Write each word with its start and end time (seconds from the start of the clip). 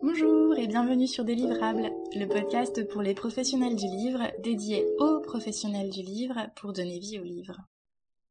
Bonjour 0.00 0.56
et 0.56 0.68
bienvenue 0.68 1.08
sur 1.08 1.24
Délivrable, 1.24 1.90
le 2.14 2.26
podcast 2.26 2.86
pour 2.86 3.02
les 3.02 3.14
professionnels 3.14 3.74
du 3.74 3.86
livre, 3.86 4.30
dédié 4.38 4.86
aux 5.00 5.20
professionnels 5.20 5.90
du 5.90 6.02
livre 6.02 6.50
pour 6.54 6.72
donner 6.72 7.00
vie 7.00 7.18
au 7.18 7.24
livre. 7.24 7.56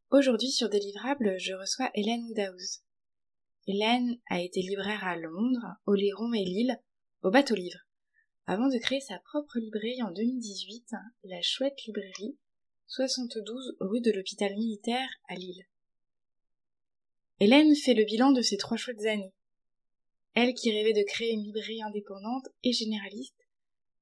Aujourd'hui 0.10 0.50
sur 0.50 0.70
Délivrable, 0.70 1.36
je 1.38 1.54
reçois 1.54 1.92
Hélène 1.94 2.24
Woodhouse. 2.30 2.84
Hélène 3.68 4.18
a 4.30 4.40
été 4.40 4.62
libraire 4.62 5.04
à 5.04 5.18
Londres, 5.18 5.76
Oléron 5.86 6.32
et 6.32 6.46
Lille, 6.46 6.80
au 7.22 7.32
bateau 7.32 7.56
livre, 7.56 7.80
avant 8.46 8.70
de 8.70 8.78
créer 8.78 9.02
sa 9.02 9.20
propre 9.20 9.60
librairie 9.60 10.02
en 10.04 10.12
2018, 10.12 10.94
la 11.26 11.42
Chouette 11.42 11.84
Librairie, 11.86 12.38
72 12.88 13.76
rue 13.82 14.00
de 14.00 14.12
l'hôpital 14.12 14.56
militaire 14.56 15.10
à 15.28 15.36
Lille. 15.36 15.66
Hélène 17.42 17.76
fait 17.76 17.94
le 17.94 18.06
bilan 18.06 18.32
de 18.32 18.42
ces 18.42 18.56
trois 18.56 18.78
chouettes 18.78 19.06
années 19.06 19.34
elle 20.40 20.54
qui 20.54 20.72
rêvait 20.72 20.94
de 20.94 21.02
créer 21.02 21.32
une 21.32 21.46
librairie 21.46 21.82
indépendante 21.82 22.48
et 22.64 22.72
généraliste, 22.72 23.48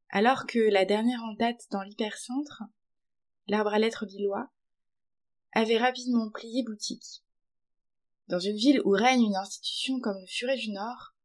alors 0.09 0.45
que 0.45 0.59
la 0.59 0.84
dernière 0.84 1.23
en 1.23 1.34
date 1.35 1.62
dans 1.71 1.81
l'hypercentre, 1.81 2.63
l'arbre 3.48 3.73
à 3.73 3.80
lettres 3.80 4.05
lillois, 4.05 4.49
avait 5.53 5.77
rapidement 5.77 6.29
plié 6.31 6.63
boutique. 6.63 7.23
Dans 8.27 8.40
une 8.40 8.57
ville 8.57 8.81
où 8.84 8.90
règne 8.90 9.23
une 9.23 9.38
institution 9.38 10.02
comme 10.02 10.20
le 10.20 10.27
Furet 10.27 10.57
du 10.57 10.71
Nord, 10.71 11.16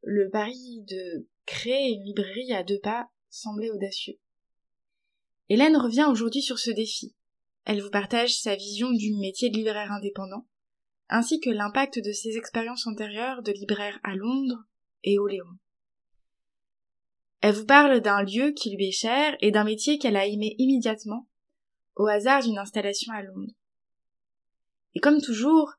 le 0.00 0.30
pari 0.30 0.82
de 0.88 1.28
créer 1.44 1.90
une 1.90 2.04
librairie 2.04 2.54
à 2.54 2.62
deux 2.62 2.80
pas 2.80 3.10
semblait 3.28 3.70
audacieux. 3.70 4.18
Hélène 5.50 5.76
revient 5.76 6.06
aujourd'hui 6.10 6.40
sur 6.40 6.58
ce 6.58 6.70
défi. 6.70 7.14
Elle 7.66 7.82
vous 7.82 7.90
partage 7.90 8.34
sa 8.34 8.56
vision 8.56 8.90
du 8.90 9.12
métier 9.16 9.50
de 9.50 9.56
libraire 9.58 9.92
indépendant, 9.92 10.46
ainsi 11.08 11.40
que 11.40 11.50
l'impact 11.50 11.98
de 11.98 12.12
ses 12.12 12.36
expériences 12.36 12.86
antérieures 12.86 13.42
de 13.42 13.52
libraire 13.52 13.98
à 14.02 14.14
Londres 14.14 14.64
et 15.04 15.18
au 15.18 15.26
Léon. 15.26 15.58
Elle 17.40 17.54
vous 17.54 17.66
parle 17.66 18.00
d'un 18.00 18.22
lieu 18.22 18.50
qui 18.50 18.74
lui 18.74 18.88
est 18.88 18.92
cher 18.92 19.36
et 19.40 19.50
d'un 19.50 19.64
métier 19.64 19.98
qu'elle 19.98 20.16
a 20.16 20.26
aimé 20.26 20.56
immédiatement, 20.58 21.28
au 21.94 22.06
hasard 22.06 22.42
d'une 22.42 22.58
installation 22.58 23.12
à 23.12 23.22
Londres. 23.22 23.54
Et 24.94 25.00
comme 25.00 25.20
toujours, 25.20 25.74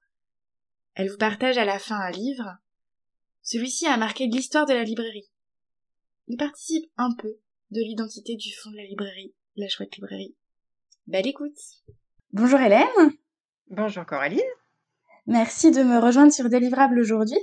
elle 0.95 1.09
vous 1.09 1.17
partage 1.17 1.57
à 1.57 1.65
la 1.65 1.79
fin 1.79 1.99
un 1.99 2.11
livre. 2.11 2.57
Celui-ci 3.41 3.85
a 3.85 3.97
marqué 3.97 4.27
l'histoire 4.27 4.65
de 4.65 4.73
la 4.73 4.83
librairie. 4.83 5.29
Il 6.27 6.37
participe 6.37 6.89
un 6.97 7.13
peu 7.13 7.37
de 7.71 7.81
l'identité 7.81 8.35
du 8.35 8.53
fond 8.53 8.71
de 8.71 8.77
la 8.77 8.85
librairie, 8.85 9.33
la 9.55 9.67
chouette 9.67 9.95
librairie. 9.95 10.35
Belle 11.07 11.27
écoute. 11.27 11.57
Bonjour 12.31 12.59
Hélène. 12.59 13.17
Bonjour 13.69 14.05
Coraline. 14.05 14.41
Merci 15.29 15.71
de 15.71 15.83
me 15.83 15.99
rejoindre 15.99 16.31
sur 16.31 16.47
Délivrable 16.47 17.01
aujourd'hui. 17.01 17.37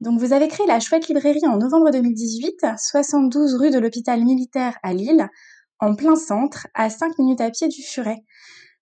Donc 0.00 0.18
vous 0.18 0.32
avez 0.32 0.48
créé 0.48 0.66
la 0.66 0.80
chouette 0.80 1.06
librairie 1.06 1.46
en 1.46 1.58
novembre 1.58 1.92
2018, 1.92 2.66
72 2.76 3.54
rue 3.54 3.70
de 3.70 3.78
l'hôpital 3.78 4.24
militaire 4.24 4.76
à 4.82 4.92
Lille, 4.92 5.28
en 5.78 5.94
plein 5.94 6.16
centre, 6.16 6.66
à 6.74 6.90
5 6.90 7.16
minutes 7.20 7.40
à 7.40 7.52
pied 7.52 7.68
du 7.68 7.82
Furet. 7.84 8.18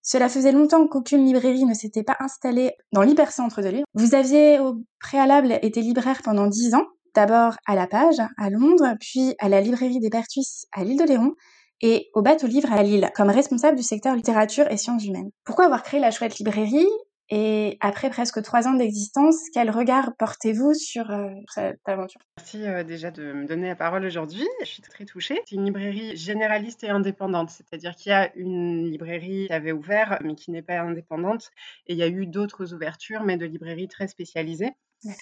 Cela 0.00 0.30
faisait 0.30 0.50
longtemps 0.50 0.88
qu'aucune 0.88 1.26
librairie 1.26 1.66
ne 1.66 1.74
s'était 1.74 2.04
pas 2.04 2.16
installée 2.20 2.72
dans 2.92 3.02
l'hypercentre 3.02 3.60
de 3.60 3.68
Lille. 3.68 3.84
Vous 3.92 4.14
aviez 4.14 4.58
au 4.60 4.76
préalable 4.98 5.58
été 5.60 5.82
libraire 5.82 6.22
pendant 6.24 6.46
10 6.46 6.74
ans, 6.74 6.86
d'abord 7.14 7.56
à 7.66 7.74
La 7.74 7.86
Page, 7.86 8.16
à 8.38 8.48
Londres, 8.48 8.94
puis 8.98 9.34
à 9.40 9.50
la 9.50 9.60
librairie 9.60 10.00
des 10.00 10.08
Pertuis 10.08 10.64
à 10.72 10.84
l'île 10.84 10.98
de 10.98 11.04
Léon, 11.04 11.34
et 11.82 12.08
au 12.14 12.22
bateau 12.22 12.46
livre 12.46 12.72
à 12.72 12.82
Lille, 12.82 13.10
comme 13.14 13.28
responsable 13.28 13.76
du 13.76 13.82
secteur 13.82 14.16
littérature 14.16 14.70
et 14.70 14.78
sciences 14.78 15.04
humaines. 15.04 15.30
Pourquoi 15.44 15.66
avoir 15.66 15.82
créé 15.82 16.00
la 16.00 16.10
chouette 16.10 16.38
librairie? 16.38 16.88
Et 17.34 17.78
après 17.80 18.10
presque 18.10 18.42
trois 18.42 18.68
ans 18.68 18.74
d'existence, 18.74 19.36
quel 19.54 19.70
regard 19.70 20.14
portez-vous 20.18 20.74
sur 20.74 21.10
euh, 21.10 21.30
cette 21.48 21.80
aventure? 21.86 22.20
Merci 22.36 22.62
euh, 22.62 22.84
déjà 22.84 23.10
de 23.10 23.32
me 23.32 23.46
donner 23.46 23.68
la 23.68 23.74
parole 23.74 24.04
aujourd'hui. 24.04 24.46
Je 24.60 24.66
suis 24.66 24.82
très 24.82 25.06
touchée. 25.06 25.40
C'est 25.46 25.54
une 25.54 25.64
librairie 25.64 26.14
généraliste 26.14 26.84
et 26.84 26.90
indépendante, 26.90 27.48
c'est-à-dire 27.48 27.96
qu'il 27.96 28.10
y 28.10 28.14
a 28.14 28.30
une 28.36 28.84
librairie 28.90 29.46
qui 29.46 29.52
avait 29.54 29.72
ouvert 29.72 30.18
mais 30.22 30.34
qui 30.34 30.50
n'est 30.50 30.60
pas 30.60 30.80
indépendante, 30.80 31.50
et 31.86 31.94
il 31.94 31.98
y 31.98 32.02
a 32.02 32.08
eu 32.08 32.26
d'autres 32.26 32.74
ouvertures, 32.74 33.22
mais 33.22 33.38
de 33.38 33.46
librairies 33.46 33.88
très 33.88 34.08
spécialisées. 34.08 34.72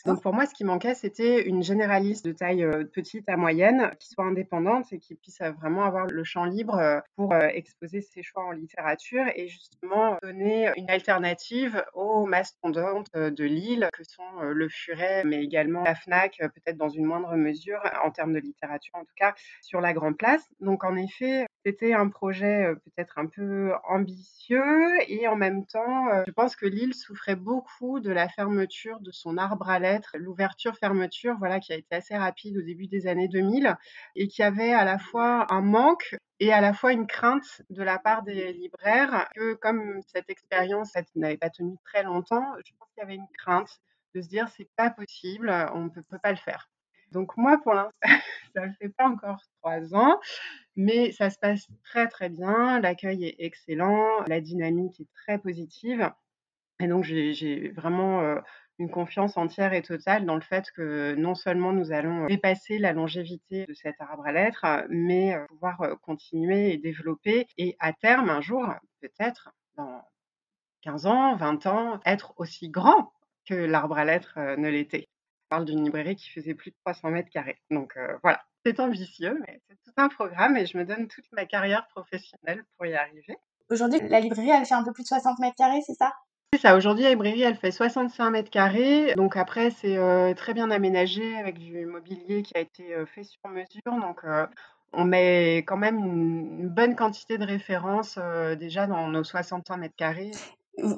Donc 0.05 0.23
pour 0.23 0.35
moi, 0.35 0.47
ce 0.47 0.55
qui 0.55 0.65
manquait, 0.65 0.95
c'était 0.95 1.43
une 1.43 1.63
généraliste 1.63 2.25
de 2.25 2.33
taille 2.33 2.65
euh, 2.65 2.85
petite 2.85 3.29
à 3.29 3.37
moyenne 3.37 3.91
qui 3.99 4.09
soit 4.09 4.25
indépendante 4.25 4.93
et 4.93 4.99
qui 4.99 5.15
puisse 5.15 5.41
euh, 5.41 5.53
vraiment 5.53 5.85
avoir 5.85 6.07
le 6.07 6.23
champ 6.25 6.45
libre 6.45 6.79
euh, 6.79 7.01
pour 7.17 7.35
exposer 7.35 8.03
ses 8.03 8.23
choix 8.23 8.45
en 8.45 8.53
littérature 8.53 9.25
et 9.35 9.49
justement 9.49 10.19
donner 10.23 10.71
une 10.77 10.91
alternative 10.91 11.83
aux 11.95 12.27
mastodontes 12.27 13.13
de 13.15 13.45
Lille 13.45 13.89
que 13.93 14.05
sont 14.05 14.41
le 14.41 14.69
Furet, 14.69 15.23
mais 15.25 15.43
également 15.43 15.83
la 15.83 15.95
FNAC, 15.95 16.39
peut-être 16.39 16.77
dans 16.77 16.89
une 16.89 17.05
moindre 17.05 17.35
mesure 17.37 17.81
en 18.05 18.11
termes 18.11 18.33
de 18.33 18.39
littérature, 18.39 18.95
en 18.95 19.05
tout 19.05 19.15
cas 19.17 19.35
sur 19.63 19.81
la 19.81 19.93
Grande 19.93 20.17
Place. 20.17 20.47
Donc 20.61 20.85
en 20.85 20.97
effet, 20.97 21.47
c'était 21.65 21.93
un 21.93 22.09
projet 22.09 22.73
peut-être 22.85 23.19
un 23.19 23.27
peu 23.27 23.73
ambitieux 23.89 24.91
et 25.09 25.29
en 25.29 25.37
même 25.37 25.67
temps, 25.67 26.25
je 26.27 26.33
pense 26.33 26.57
que 26.57 26.67
Lille 26.67 26.95
souffrait 26.95 27.37
beaucoup 27.37 28.01
de 28.01 28.11
la 28.11 28.29
fermeture 28.29 29.01
de 29.01 29.13
son 29.13 29.37
arbre 29.37 29.70
à 29.71 29.79
lettres, 29.79 30.17
l'ouverture-fermeture, 30.19 31.37
voilà, 31.39 31.61
qui 31.61 31.73
a 31.73 31.77
été 31.77 31.95
assez 31.95 32.17
rapide 32.17 32.59
au 32.59 32.63
début 32.63 32.87
des 32.87 33.07
années 33.07 33.29
2000 33.29 33.77
et 34.17 34.29
qui 34.29 34.43
avait 34.43 34.73
à 34.73 34.85
la 34.85 34.99
fois 34.99 35.47
un 35.53 35.63
manque 35.63 36.17
et 36.41 36.53
à 36.53 36.61
la 36.61 36.73
fois 36.73 36.93
une 36.93 37.07
crainte 37.07 37.63
de 37.71 37.83
la 37.83 37.99
part 37.99 38.23
des 38.23 38.53
libraires 38.53 39.29
que 39.35 39.55
comme 39.55 40.01
cette 40.07 40.31
expérience 40.31 40.93
n'avait 41.15 41.37
pas 41.37 41.51
tenu 41.51 41.77
très 41.85 42.03
longtemps, 42.03 42.47
je 42.65 42.73
pense 42.79 42.89
qu'il 42.93 43.03
y 43.03 43.05
avait 43.05 43.15
une 43.15 43.29
crainte 43.39 43.81
de 44.15 44.23
se 44.23 44.29
dire 44.29 44.49
c'est 44.49 44.69
pas 44.77 44.91
possible, 44.91 45.51
on 45.75 45.85
ne 45.85 45.89
peut, 45.89 46.03
pas 46.23 46.31
le 46.31 46.37
faire. 46.37 46.71
Donc 47.13 47.37
moi, 47.37 47.59
pour 47.63 47.75
l'instant, 47.75 47.93
ça 48.55 48.63
fait 48.81 48.89
pas 48.89 49.07
encore 49.07 49.41
trois 49.61 49.95
ans, 49.95 50.19
mais 50.77 51.13
ça 51.13 51.31
se 51.31 51.39
passe 51.39 51.69
très 51.85 52.09
très 52.09 52.29
bien. 52.29 52.81
L'accueil 52.81 53.25
est 53.25 53.37
excellent, 53.39 54.23
la 54.27 54.41
dynamique 54.41 55.01
est 55.01 55.13
très 55.15 55.39
positive. 55.39 56.11
Et 56.81 56.87
donc 56.87 57.05
j'ai 57.05 57.69
vraiment 57.77 58.23
euh, 58.23 58.41
une 58.81 58.91
confiance 58.91 59.37
entière 59.37 59.73
et 59.73 59.83
totale 59.83 60.25
dans 60.25 60.35
le 60.35 60.41
fait 60.41 60.71
que 60.73 61.15
non 61.15 61.35
seulement 61.35 61.73
nous 61.73 61.93
allons 61.93 62.27
dépasser 62.27 62.79
la 62.79 62.93
longévité 62.93 63.67
de 63.67 63.75
cet 63.75 64.01
arbre 64.01 64.27
à 64.27 64.33
lettres, 64.33 64.67
mais 64.89 65.35
euh, 65.35 65.47
pouvoir 65.47 65.81
euh, 65.83 65.95
continuer 66.03 66.73
et 66.73 66.79
développer 66.79 67.47
et 67.59 67.77
à 67.79 67.93
terme, 67.93 68.31
un 68.31 68.41
jour, 68.41 68.67
peut-être 69.01 69.51
dans 69.77 70.03
15 70.83 71.07
ans, 71.07 71.37
20 71.37 71.67
ans, 71.67 72.01
être 72.05 72.33
aussi 72.39 72.71
grand 72.71 73.13
que 73.47 73.55
l'arbre 73.55 73.99
à 73.99 74.05
lettres 74.05 74.39
ne 74.57 74.69
l'était 74.69 75.09
parle 75.51 75.67
d'une 75.67 75.85
librairie 75.85 76.17
qui 76.17 76.31
faisait 76.31 76.55
plus 76.55 76.71
de 76.71 76.77
300 76.85 77.11
mètres 77.11 77.29
carrés. 77.29 77.59
Donc 77.71 77.97
euh, 77.99 78.17
voilà, 78.23 78.41
c'est 78.65 78.81
ambitieux, 78.81 79.39
mais 79.41 79.61
c'est 79.69 79.77
tout 79.83 79.93
un 79.99 80.09
programme 80.09 80.57
et 80.57 80.65
je 80.65 80.79
me 80.79 80.87
donne 80.87 81.09
toute 81.09 81.31
ma 81.33 81.45
carrière 81.45 81.87
professionnelle 81.89 82.65
pour 82.77 82.87
y 82.87 82.95
arriver. 82.95 83.37
Aujourd'hui, 83.69 84.01
la 84.09 84.21
librairie, 84.21 84.51
elle 84.51 84.65
fait 84.65 84.75
un 84.75 84.85
peu 84.85 84.93
plus 84.93 85.03
de 85.03 85.09
60 85.09 85.39
mètres 85.41 85.57
carrés, 85.57 85.83
c'est 85.87 85.95
ça? 85.95 86.13
Ça, 86.59 86.77
aujourd'hui 86.77 87.05
la 87.05 87.11
librairie 87.11 87.43
elle 87.43 87.55
fait 87.55 87.71
65 87.71 88.29
mètres 88.31 88.51
carrés, 88.51 89.15
donc 89.15 89.37
après 89.37 89.71
c'est 89.71 89.97
euh, 89.97 90.35
très 90.35 90.53
bien 90.53 90.71
aménagé 90.73 91.37
avec 91.37 91.59
du 91.59 91.87
mobilier 91.87 92.43
qui 92.43 92.57
a 92.57 92.61
été 92.61 92.93
euh, 92.93 93.07
fait 93.07 93.23
sur 93.23 93.41
mesure, 93.49 94.01
donc 94.01 94.23
on 94.93 95.05
met 95.05 95.59
quand 95.59 95.77
même 95.77 95.99
une, 95.99 96.69
bonne 96.69 96.97
quantité 96.97 97.39
de 97.39 97.45
références 97.45 98.19
déjà 98.59 98.89
dans 98.89 99.07
nos 99.07 99.23
65 99.23 99.77
mètres 99.77 99.95
carrés. 99.97 100.33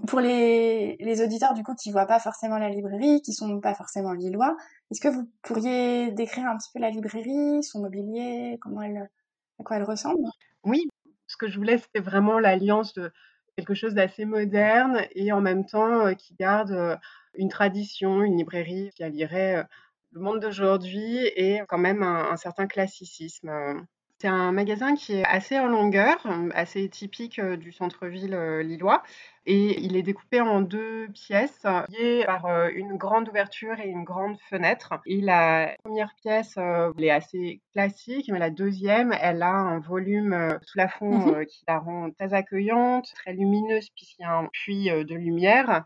Pour 0.07 0.21
les, 0.21 0.97
les, 1.01 1.23
auditeurs 1.23 1.53
du 1.55 1.63
coup 1.63 1.75
qui 1.75 1.93
voient 1.93 2.07
pas 2.07 2.21
forcément 2.21 2.57
la 2.57 2.71
librairie, 2.71 3.21
qui 3.21 3.33
sont 3.33 3.61
pas 3.61 3.75
forcément 3.75 4.13
lillois, 4.13 4.57
est-ce 4.91 5.01
que 5.01 5.09
vous 5.09 5.29
pourriez 5.43 6.13
décrire 6.13 6.47
un 6.47 6.57
petit 6.57 6.71
peu 6.73 6.81
la 6.81 6.91
librairie, 6.91 7.63
son 7.63 7.81
mobilier, 7.81 8.59
comment 8.61 8.81
elle, 8.83 9.11
à 9.59 9.65
quoi 9.65 9.77
elle 9.77 9.85
ressemble? 9.85 10.25
Oui, 10.65 10.89
ce 11.27 11.37
que 11.37 11.49
je 11.49 11.59
voulais 11.59 11.79
c'était 11.79 12.01
vraiment 12.01 12.39
l'alliance 12.39 12.95
de 12.95 13.13
quelque 13.57 13.75
chose 13.75 13.95
d'assez 13.95 14.25
moderne 14.25 15.07
et 15.15 15.33
en 15.33 15.41
même 15.41 15.67
temps 15.67 16.07
euh, 16.07 16.15
qui 16.15 16.35
garde 16.35 16.73
euh, 16.73 16.97
une 17.35 17.49
tradition, 17.49 18.23
une 18.23 18.37
librairie 18.39 18.91
qui 18.95 19.05
allierait 19.05 19.57
euh, 19.57 19.65
le 20.13 20.21
monde 20.21 20.41
d'aujourd'hui 20.41 21.19
et 21.37 21.63
quand 21.69 21.79
même 21.79 22.03
un, 22.03 22.31
un 22.31 22.37
certain 22.37 22.67
classicisme. 22.67 23.51
C'est 24.23 24.29
un 24.29 24.53
magasin 24.53 24.95
qui 24.95 25.15
est 25.15 25.25
assez 25.25 25.59
en 25.59 25.67
longueur, 25.67 26.25
assez 26.55 26.89
typique 26.89 27.41
du 27.41 27.73
centre-ville 27.73 28.61
lillois. 28.61 29.03
Et 29.47 29.81
il 29.81 29.97
est 29.97 30.05
découpé 30.05 30.41
en 30.41 30.61
deux 30.61 31.09
pièces, 31.09 31.67
liées 31.89 32.23
par 32.25 32.69
une 32.69 32.97
grande 32.97 33.29
ouverture 33.29 33.81
et 33.81 33.89
une 33.89 34.05
grande 34.05 34.39
fenêtre. 34.49 34.95
Et 35.07 35.21
la 35.21 35.75
première 35.83 36.15
pièce, 36.23 36.57
elle 36.57 37.03
est 37.03 37.11
assez 37.11 37.63
classique, 37.73 38.31
mais 38.33 38.39
la 38.39 38.51
deuxième, 38.51 39.13
elle 39.21 39.43
a 39.43 39.51
un 39.51 39.81
volume 39.81 40.57
sous 40.63 40.79
la 40.79 40.87
fond 40.87 41.19
mmh 41.19 41.47
qui 41.47 41.65
la 41.67 41.81
rend 41.81 42.13
très 42.13 42.33
accueillante, 42.33 43.13
très 43.17 43.33
lumineuse, 43.33 43.91
puisqu'il 43.91 44.23
y 44.23 44.25
a 44.25 44.39
un 44.39 44.47
puits 44.53 44.89
de 44.89 45.15
lumière. 45.17 45.83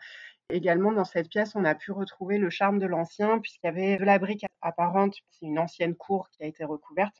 Également, 0.51 0.93
dans 0.93 1.07
cette 1.07 1.31
pièce, 1.31 1.57
on 1.57 1.65
a 1.65 1.75
pu 1.75 1.91
retrouver 1.91 2.37
le 2.37 2.51
charme 2.51 2.81
de 2.81 2.87
l'ancien, 2.87 3.39
puisqu'il 3.39 3.67
y 3.67 3.71
avait 3.71 3.97
de 3.97 4.05
la 4.05 4.19
brique 4.19 4.45
apparente. 4.61 5.15
C'est 5.31 5.47
une 5.47 5.59
ancienne 5.59 5.95
cour 5.95 6.29
qui 6.29 6.45
a 6.45 6.47
été 6.47 6.67
recouverte 6.67 7.17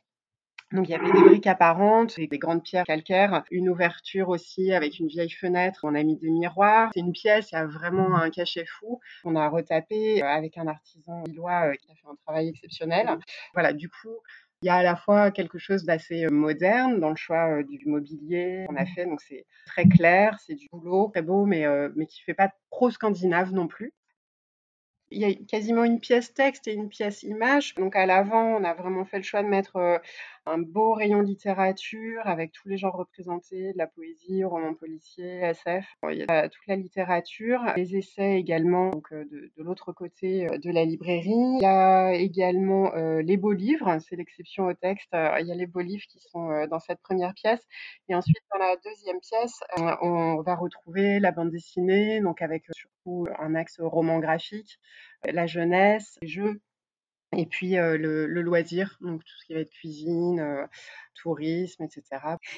Donc 0.73 0.89
il 0.89 0.91
y 0.91 0.95
avait 0.95 1.09
des 1.09 1.21
briques 1.21 1.47
apparentes, 1.47 2.19
des 2.19 2.37
grandes 2.37 2.61
pierres 2.61 2.83
calcaires, 2.83 3.43
une 3.51 3.69
ouverture 3.69 4.27
aussi 4.27 4.73
avec 4.73 4.99
une 4.99 5.07
vieille 5.07 5.31
fenêtre. 5.31 5.79
On 5.83 5.95
a 5.95 6.03
mis 6.03 6.17
des 6.17 6.29
miroirs. 6.29 6.91
C'est 6.93 6.99
une 6.99 7.13
pièce, 7.13 7.51
il 7.51 7.55
y 7.55 7.57
a 7.57 7.65
vraiment 7.65 8.17
un 8.17 8.29
cachet 8.29 8.65
fou. 8.65 8.99
On 9.23 9.37
a 9.37 9.47
retapé 9.47 10.21
euh, 10.21 10.27
avec 10.27 10.57
un 10.57 10.67
artisan 10.67 11.23
lillois 11.25 11.69
euh, 11.69 11.73
qui 11.75 11.89
a 11.89 11.95
fait 11.95 12.07
un 12.07 12.15
travail 12.25 12.49
exceptionnel. 12.49 13.17
Voilà, 13.53 13.71
du 13.71 13.87
coup, 13.87 14.17
il 14.61 14.65
y 14.65 14.69
a 14.69 14.75
à 14.75 14.83
la 14.83 14.97
fois 14.97 15.31
quelque 15.31 15.57
chose 15.57 15.85
d'assez 15.85 16.25
euh, 16.25 16.31
moderne 16.31 16.99
dans 16.99 17.11
le 17.11 17.15
choix 17.15 17.63
du 17.63 17.85
mobilier 17.85 18.65
qu'on 18.67 18.75
a 18.75 18.85
fait. 18.85 19.05
Donc 19.05 19.21
c'est 19.21 19.45
très 19.67 19.87
clair, 19.87 20.37
c'est 20.45 20.55
du 20.55 20.67
boulot, 20.73 21.07
très 21.13 21.21
beau, 21.21 21.45
mais, 21.45 21.65
mais 21.95 22.07
qui 22.07 22.21
fait 22.23 22.33
pas 22.33 22.51
trop 22.71 22.89
scandinave 22.89 23.53
non 23.53 23.67
plus. 23.67 23.93
Il 25.09 25.21
y 25.21 25.23
a 25.23 25.33
quasiment 25.47 25.85
une 25.85 26.01
pièce 26.01 26.33
texte 26.33 26.67
et 26.67 26.73
une 26.73 26.89
pièce 26.89 27.23
image. 27.23 27.75
Donc 27.75 27.95
à 27.95 28.05
l'avant, 28.05 28.57
on 28.57 28.65
a 28.65 28.73
vraiment 28.73 29.05
fait 29.05 29.15
le 29.15 29.23
choix 29.23 29.41
de 29.41 29.47
mettre 29.47 30.01
un 30.47 30.59
beau 30.59 30.93
rayon 30.93 31.21
littérature 31.21 32.21
avec 32.25 32.51
tous 32.51 32.67
les 32.69 32.77
genres 32.77 32.95
représentés, 32.95 33.73
de 33.73 33.77
la 33.77 33.87
poésie, 33.87 34.43
roman 34.43 34.73
policier, 34.73 35.41
SF. 35.41 35.85
Il 36.09 36.17
y 36.19 36.25
a 36.27 36.49
toute 36.49 36.65
la 36.67 36.75
littérature, 36.75 37.61
les 37.75 37.95
essais 37.95 38.39
également, 38.39 38.89
donc 38.91 39.13
de, 39.13 39.51
l'autre 39.57 39.91
côté 39.91 40.47
de 40.47 40.71
la 40.71 40.85
librairie. 40.85 41.29
Il 41.29 41.61
y 41.61 41.65
a 41.65 42.13
également 42.13 42.91
les 42.95 43.37
beaux 43.37 43.51
livres, 43.51 43.97
c'est 43.99 44.15
l'exception 44.15 44.67
au 44.67 44.73
texte. 44.73 45.09
Il 45.13 45.45
y 45.45 45.51
a 45.51 45.55
les 45.55 45.67
beaux 45.67 45.81
livres 45.81 46.05
qui 46.09 46.19
sont 46.19 46.65
dans 46.67 46.79
cette 46.79 47.01
première 47.01 47.33
pièce. 47.33 47.65
Et 48.09 48.15
ensuite, 48.15 48.43
dans 48.53 48.59
la 48.59 48.75
deuxième 48.83 49.19
pièce, 49.19 49.59
on 50.01 50.41
va 50.41 50.55
retrouver 50.55 51.19
la 51.19 51.31
bande 51.31 51.51
dessinée, 51.51 52.21
donc 52.21 52.41
avec 52.41 52.63
surtout 52.71 53.27
un 53.39 53.55
axe 53.55 53.79
roman 53.79 54.19
graphique, 54.19 54.79
la 55.23 55.47
jeunesse, 55.47 56.17
les 56.21 56.27
jeux 56.27 56.61
et 57.37 57.45
puis 57.45 57.75
le, 57.75 58.25
loisir, 58.25 58.97
donc 59.01 59.23
tout 59.23 59.33
ce 59.39 59.45
qui 59.45 59.53
va 59.53 59.61
être 59.61 59.71
cuisine, 59.71 60.67
tourisme, 61.15 61.83
etc. 61.83 62.03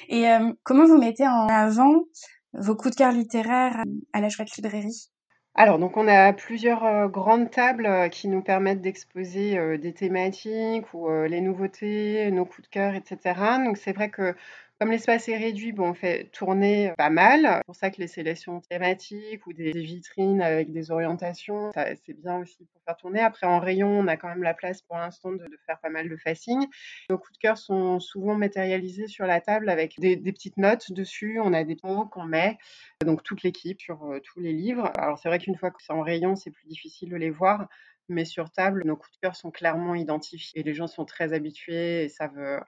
Et 0.08 0.26
comment 0.62 0.86
vous 0.86 0.98
mettez 0.98 1.26
en 1.26 1.46
avant 1.48 2.04
vos 2.52 2.74
coups 2.74 2.90
de 2.92 2.96
cœur 2.96 3.12
littéraires 3.12 3.82
à 4.12 4.20
la 4.20 4.28
chouette 4.28 4.56
librairie? 4.56 5.10
Alors, 5.54 5.78
donc 5.78 5.96
on 5.96 6.08
a 6.08 6.32
plusieurs 6.32 7.08
grandes 7.08 7.50
tables 7.50 8.08
qui 8.10 8.28
nous 8.28 8.42
permettent 8.42 8.80
d'exposer 8.80 9.78
des 9.78 9.92
thématiques 9.92 10.92
ou 10.94 11.08
les 11.10 11.40
nouveautés, 11.40 12.30
nos 12.30 12.44
coups 12.46 12.68
de 12.68 12.72
cœur, 12.72 12.94
etc. 12.94 13.58
Donc 13.64 13.76
c'est 13.76 13.92
vrai 13.92 14.10
que 14.10 14.34
comme 14.80 14.92
l'espace 14.92 15.28
est 15.28 15.36
réduit, 15.36 15.72
bon, 15.72 15.90
on 15.90 15.94
fait 15.94 16.30
tourner 16.32 16.94
pas 16.96 17.10
mal. 17.10 17.42
C'est 17.42 17.66
pour 17.66 17.76
ça 17.76 17.90
que 17.90 18.00
les 18.00 18.06
sélections 18.06 18.62
thématiques 18.62 19.46
ou 19.46 19.52
des, 19.52 19.72
vitrines 19.72 20.40
avec 20.40 20.72
des 20.72 20.90
orientations, 20.90 21.70
c'est 21.74 22.14
bien 22.14 22.38
aussi 22.38 22.64
pour 22.64 22.80
faire 22.86 22.96
tourner. 22.96 23.20
Après, 23.20 23.46
en 23.46 23.60
rayon, 23.60 23.90
on 23.90 24.06
a 24.06 24.16
quand 24.16 24.28
même 24.28 24.42
la 24.42 24.54
place 24.54 24.80
pour 24.80 24.96
l'instant 24.96 25.32
de, 25.32 25.44
faire 25.66 25.78
pas 25.80 25.90
mal 25.90 26.08
de 26.08 26.16
facing. 26.16 26.66
Nos 27.10 27.18
coups 27.18 27.34
de 27.34 27.38
cœur 27.38 27.58
sont 27.58 28.00
souvent 28.00 28.34
matérialisés 28.34 29.06
sur 29.06 29.26
la 29.26 29.42
table 29.42 29.68
avec 29.68 30.00
des, 30.00 30.16
petites 30.16 30.56
notes 30.56 30.92
dessus. 30.92 31.38
On 31.44 31.52
a 31.52 31.62
des 31.62 31.76
mots 31.84 32.06
qu'on 32.06 32.24
met, 32.24 32.56
donc 33.04 33.22
toute 33.22 33.42
l'équipe 33.42 33.82
sur 33.82 34.02
euh, 34.04 34.20
tous 34.20 34.40
les 34.40 34.54
livres. 34.54 34.90
Alors 34.96 35.18
c'est 35.18 35.28
vrai 35.28 35.40
qu'une 35.40 35.56
fois 35.56 35.70
que 35.70 35.82
c'est 35.82 35.92
en 35.92 36.00
rayon, 36.00 36.36
c'est 36.36 36.50
plus 36.50 36.66
difficile 36.66 37.10
de 37.10 37.16
les 37.16 37.30
voir 37.30 37.68
mais 38.08 38.24
sur 38.24 38.50
table, 38.50 38.82
nos 38.84 38.96
coups 38.96 39.12
de 39.12 39.18
cœur 39.20 39.36
sont 39.36 39.52
clairement 39.52 39.94
identifiés 39.94 40.60
et 40.60 40.64
les 40.64 40.74
gens 40.74 40.88
sont 40.88 41.04
très 41.04 41.32
habitués 41.32 42.02
et 42.02 42.08
savent 42.08 42.38
euh, 42.38 42.58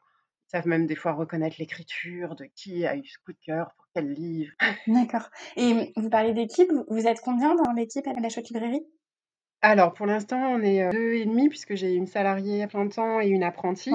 savent 0.52 0.66
même 0.66 0.86
des 0.86 0.96
fois 0.96 1.12
reconnaître 1.12 1.56
l'écriture, 1.58 2.36
de 2.36 2.44
qui 2.54 2.86
a 2.86 2.96
eu 2.96 3.04
ce 3.04 3.18
coup 3.24 3.32
de 3.32 3.38
cœur, 3.44 3.72
pour 3.76 3.86
quel 3.94 4.12
livre. 4.12 4.52
D'accord. 4.86 5.30
Et 5.56 5.92
vous 5.96 6.10
parlez 6.10 6.34
d'équipe, 6.34 6.70
vous 6.88 7.06
êtes 7.06 7.20
combien 7.20 7.54
dans 7.54 7.72
l'équipe 7.72 8.06
à 8.06 8.12
la 8.12 8.28
Chouette 8.28 8.48
Librairie? 8.50 8.86
Alors, 9.62 9.94
pour 9.94 10.06
l'instant, 10.06 10.38
on 10.38 10.60
est 10.60 10.90
deux 10.90 11.14
et 11.14 11.24
demi 11.24 11.48
puisque 11.48 11.76
j'ai 11.76 11.94
une 11.94 12.08
salariée 12.08 12.64
à 12.64 12.66
plein 12.66 12.88
temps 12.88 13.20
et 13.20 13.28
une 13.28 13.44
apprentie. 13.44 13.92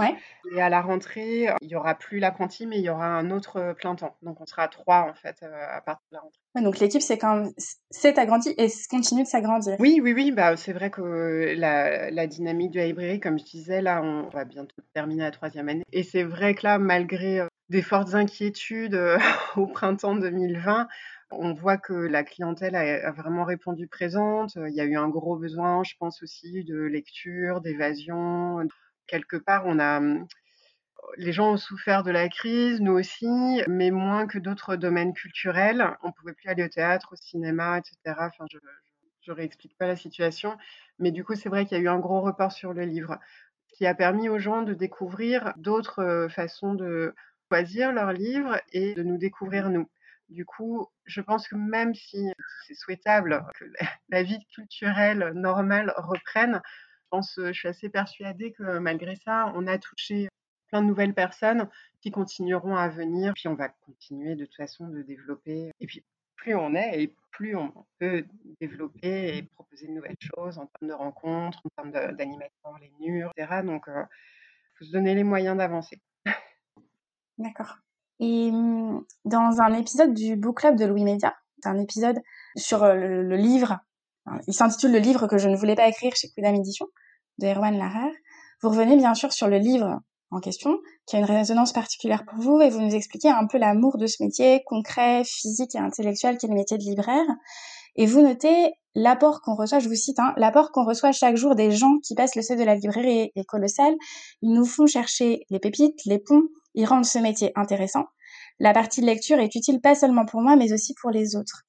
Et 0.56 0.62
à 0.62 0.70
la 0.70 0.82
rentrée, 0.82 1.50
il 1.62 1.68
y 1.68 1.76
aura 1.76 1.96
plus 1.96 2.20
l'apprenti, 2.20 2.66
mais 2.66 2.78
il 2.78 2.84
y 2.84 2.90
aura 2.90 3.08
un 3.08 3.32
autre 3.32 3.74
plein 3.78 3.96
temps. 3.96 4.16
Donc, 4.22 4.40
on 4.40 4.46
sera 4.46 4.70
trois 4.70 5.02
en 5.10 5.14
fait 5.14 5.44
à 5.44 5.82
partir 5.82 6.06
de 6.12 6.16
la 6.16 6.22
rentrée. 6.22 6.40
donc, 6.56 6.80
l'équipe 6.80 7.02
c'est 7.02 7.18
quand 7.18 7.36
même 7.36 7.52
s'est 7.90 8.18
agrandie 8.18 8.54
et 8.58 8.68
continue 8.90 9.24
de 9.24 9.28
s'agrandir. 9.28 9.76
Oui, 9.80 10.00
oui, 10.02 10.14
oui. 10.14 10.32
Bah, 10.32 10.56
c'est 10.56 10.74
vrai 10.74 10.90
que 10.90 11.54
la, 11.58 12.12
la, 12.12 12.28
dynamique 12.28 12.72
de 12.72 12.80
la 12.80 12.86
librairie, 12.86 13.20
comme 13.20 13.38
je 13.38 13.44
disais, 13.44 13.82
là, 13.82 14.02
on 14.02 14.30
va 14.30 14.46
bientôt 14.46 14.76
terminer 14.94 15.24
la 15.24 15.32
troisième 15.32 15.68
année. 15.68 15.84
Et 15.92 16.04
c'est 16.04 16.24
vrai 16.24 16.56
que 16.56 16.66
là, 16.66 16.80
malgré 16.80 17.42
des 17.70 17.82
fortes 17.82 18.14
inquiétudes 18.14 19.00
au 19.58 19.68
printemps 19.68 20.16
2020, 20.16 20.88
on 21.32 21.54
voit 21.54 21.78
que 21.78 21.94
la 21.94 22.24
clientèle 22.24 22.76
a, 22.76 23.12
vraiment 23.12 23.44
répondu 23.44 23.88
présente. 23.88 24.56
Il 24.56 24.74
y 24.74 24.82
a 24.82 24.86
eu 24.86 24.98
un 24.98 25.10
gros 25.10 25.38
besoin, 25.38 25.84
je 25.84 25.94
pense 26.00 26.24
aussi, 26.24 26.64
de 26.64 26.78
lecture, 26.78 27.62
d'évasion. 27.62 28.68
Quelque 29.08 29.38
part, 29.38 29.64
on 29.66 29.80
a 29.80 30.02
les 31.16 31.32
gens 31.32 31.54
ont 31.54 31.58
souffert 31.58 32.04
de 32.04 32.12
la 32.12 32.28
crise, 32.28 32.82
nous 32.82 32.94
aussi, 32.94 33.62
mais 33.68 33.92
moins 33.92 34.28
que 34.28 34.40
d'autres 34.40 34.76
domaines 34.76 35.14
culturels. 35.14 35.96
On 36.04 36.12
pouvait 36.12 36.34
plus 36.34 36.50
aller 36.50 36.64
au 36.64 36.68
théâtre, 36.68 37.14
au 37.14 37.16
cinéma, 37.16 37.80
etc. 37.80 38.16
Enfin, 38.20 38.46
je 38.50 38.58
ne 39.32 39.36
réexplique 39.36 39.78
pas 39.78 39.88
la 39.88 39.96
situation, 39.96 40.58
mais 41.00 41.12
du 41.12 41.24
coup, 41.24 41.36
c'est 41.36 41.50
vrai 41.50 41.66
qu'il 41.66 41.78
y 41.78 41.80
a 41.80 41.84
eu 41.84 41.88
un 41.88 42.00
gros 42.00 42.22
report 42.22 42.52
sur 42.52 42.74
le 42.74 42.84
livre, 42.84 43.20
qui 43.74 43.86
a 43.86 43.94
permis 43.94 44.30
aux 44.30 44.40
gens 44.40 44.64
de 44.64 44.74
découvrir 44.74 45.54
d'autres 45.58 46.28
façons 46.30 46.74
de 46.74 47.14
choisir 47.50 47.94
leurs 47.94 48.14
livres 48.14 48.60
et 48.74 48.94
de 48.94 49.04
nous 49.04 49.18
découvrir 49.18 49.70
nous. 49.70 49.88
Du 50.30 50.46
coup, 50.46 50.88
je 51.06 51.22
pense 51.22 51.48
que 51.48 51.56
même 51.56 51.94
si 51.94 52.30
c'est 52.66 52.76
souhaitable 52.76 53.46
que 53.56 53.66
la 54.10 54.24
vie 54.24 54.40
culturelle 54.54 55.32
normale 55.36 55.94
reprenne, 55.98 56.62
je 56.66 57.08
pense, 57.10 57.34
je 57.38 57.54
suis 57.54 57.68
assez 57.68 57.90
persuadée 57.90 58.52
que 58.52 58.80
malgré 58.80 59.16
ça, 59.16 59.52
on 59.56 59.68
a 59.68 59.78
touché 59.78 60.28
plein 60.68 60.82
de 60.82 60.88
nouvelles 60.88 61.14
personnes 61.14 61.70
qui 62.02 62.12
continueront 62.12 62.76
à 62.76 62.90
venir. 62.90 63.34
Puis 63.34 63.48
on 63.48 63.56
va 63.56 63.70
continuer 63.70 64.36
de 64.36 64.46
toute 64.46 64.56
façon 64.56 64.88
de 64.88 65.02
développer. 65.02 65.72
Et 65.80 65.88
puis 65.88 66.04
plus 66.36 66.56
on 66.56 66.76
est 66.76 67.02
et 67.02 67.16
plus 67.32 67.56
on 67.56 67.74
peut 68.00 68.26
développer 68.60 69.38
et 69.38 69.44
proposer 69.44 69.88
de 69.88 69.94
nouvelles 69.94 70.18
choses 70.20 70.58
en 70.58 70.66
termes 70.68 70.90
de 70.90 70.94
rencontres, 70.94 71.62
en 71.66 71.70
termes 71.70 72.16
d'animation, 72.16 72.76
les 72.82 72.92
murs, 73.00 73.32
etc. 73.38 73.62
Donc, 73.64 73.86
il 73.88 74.06
faut 74.78 74.86
se 74.86 74.92
donner 74.92 75.16
les 75.16 75.24
moyens 75.24 75.58
d'avancer. 75.58 76.02
D'accord. 77.38 77.78
Et 78.20 78.52
mmh, 78.52 79.04
dans 79.26 79.62
un 79.62 79.74
épisode 79.74 80.14
du 80.14 80.36
Book 80.36 80.60
Club 80.60 80.76
de 80.76 80.86
Louis 80.86 81.04
Média, 81.04 81.36
c'est 81.62 81.70
un 81.70 81.80
épisode 81.80 82.20
sur 82.56 82.84
euh, 82.84 82.96
le, 82.96 83.36
livre, 83.36 83.80
il 84.48 84.54
s'intitule 84.54 84.92
Le 84.92 85.00
livre 85.00 85.28
que 85.28 85.38
je 85.38 85.50
ne 85.50 85.56
voulais 85.56 85.76
pas 85.76 85.88
écrire 85.88 86.16
chez 86.16 86.30
Quidam 86.30 86.56
Édition 86.56 86.88
de 87.40 87.48
Erwan 87.48 87.78
Larrer. 87.78 88.12
Vous 88.62 88.70
revenez 88.70 88.98
bien 88.98 89.14
sûr 89.14 89.32
sur 89.32 89.48
le 89.48 89.58
livre 89.58 90.00
en 90.32 90.40
question, 90.40 90.78
qui 91.06 91.16
a 91.16 91.20
une 91.20 91.26
résonance 91.26 91.72
particulière 91.72 92.26
pour 92.26 92.40
vous, 92.40 92.60
et 92.60 92.70
vous 92.70 92.82
nous 92.82 92.94
expliquez 92.94 93.30
un 93.30 93.48
peu 93.48 93.58
l'amour 93.58 93.98
de 93.98 94.08
ce 94.08 94.22
métier 94.22 94.62
concret, 94.66 95.24
physique 95.24 95.74
et 95.76 95.80
intellectuel 95.80 96.38
qui 96.38 96.48
est 96.48 96.50
le 96.50 96.56
métier 96.56 96.78
de 96.78 96.84
libraire. 96.84 97.26
Et 97.96 98.06
vous 98.06 98.22
notez 98.22 98.74
l'apport 98.94 99.42
qu'on 99.42 99.56
reçoit, 99.56 99.80
je 99.80 99.88
vous 99.88 99.96
cite, 99.96 100.20
hein, 100.20 100.34
l'apport 100.38 100.72
qu'on 100.72 100.86
reçoit 100.86 101.12
chaque 101.12 101.38
jour 101.38 101.56
des 101.56 101.72
gens 101.72 101.98
qui 102.04 102.14
passent 102.14 102.36
le 102.36 102.42
seuil 102.42 102.58
de 102.58 102.64
la 102.64 102.76
librairie 102.76 103.32
est 103.36 103.46
colossal. 103.46 103.96
Ils 104.42 104.54
nous 104.54 104.66
font 104.66 104.86
chercher 104.86 105.46
les 105.50 105.60
pépites, 105.60 106.00
les 106.06 106.20
ponts, 106.20 106.44
ils 106.78 106.86
rendent 106.86 107.06
ce 107.06 107.18
métier 107.18 107.52
intéressant. 107.56 108.06
La 108.60 108.72
partie 108.72 109.02
de 109.02 109.08
lecture 109.08 109.40
est 109.40 109.54
utile 109.56 109.82
pas 109.82 109.96
seulement 109.96 110.26
pour 110.26 110.42
moi, 110.42 110.56
mais 110.56 110.72
aussi 110.72 110.94
pour 111.02 111.10
les 111.10 111.36
autres. 111.36 111.64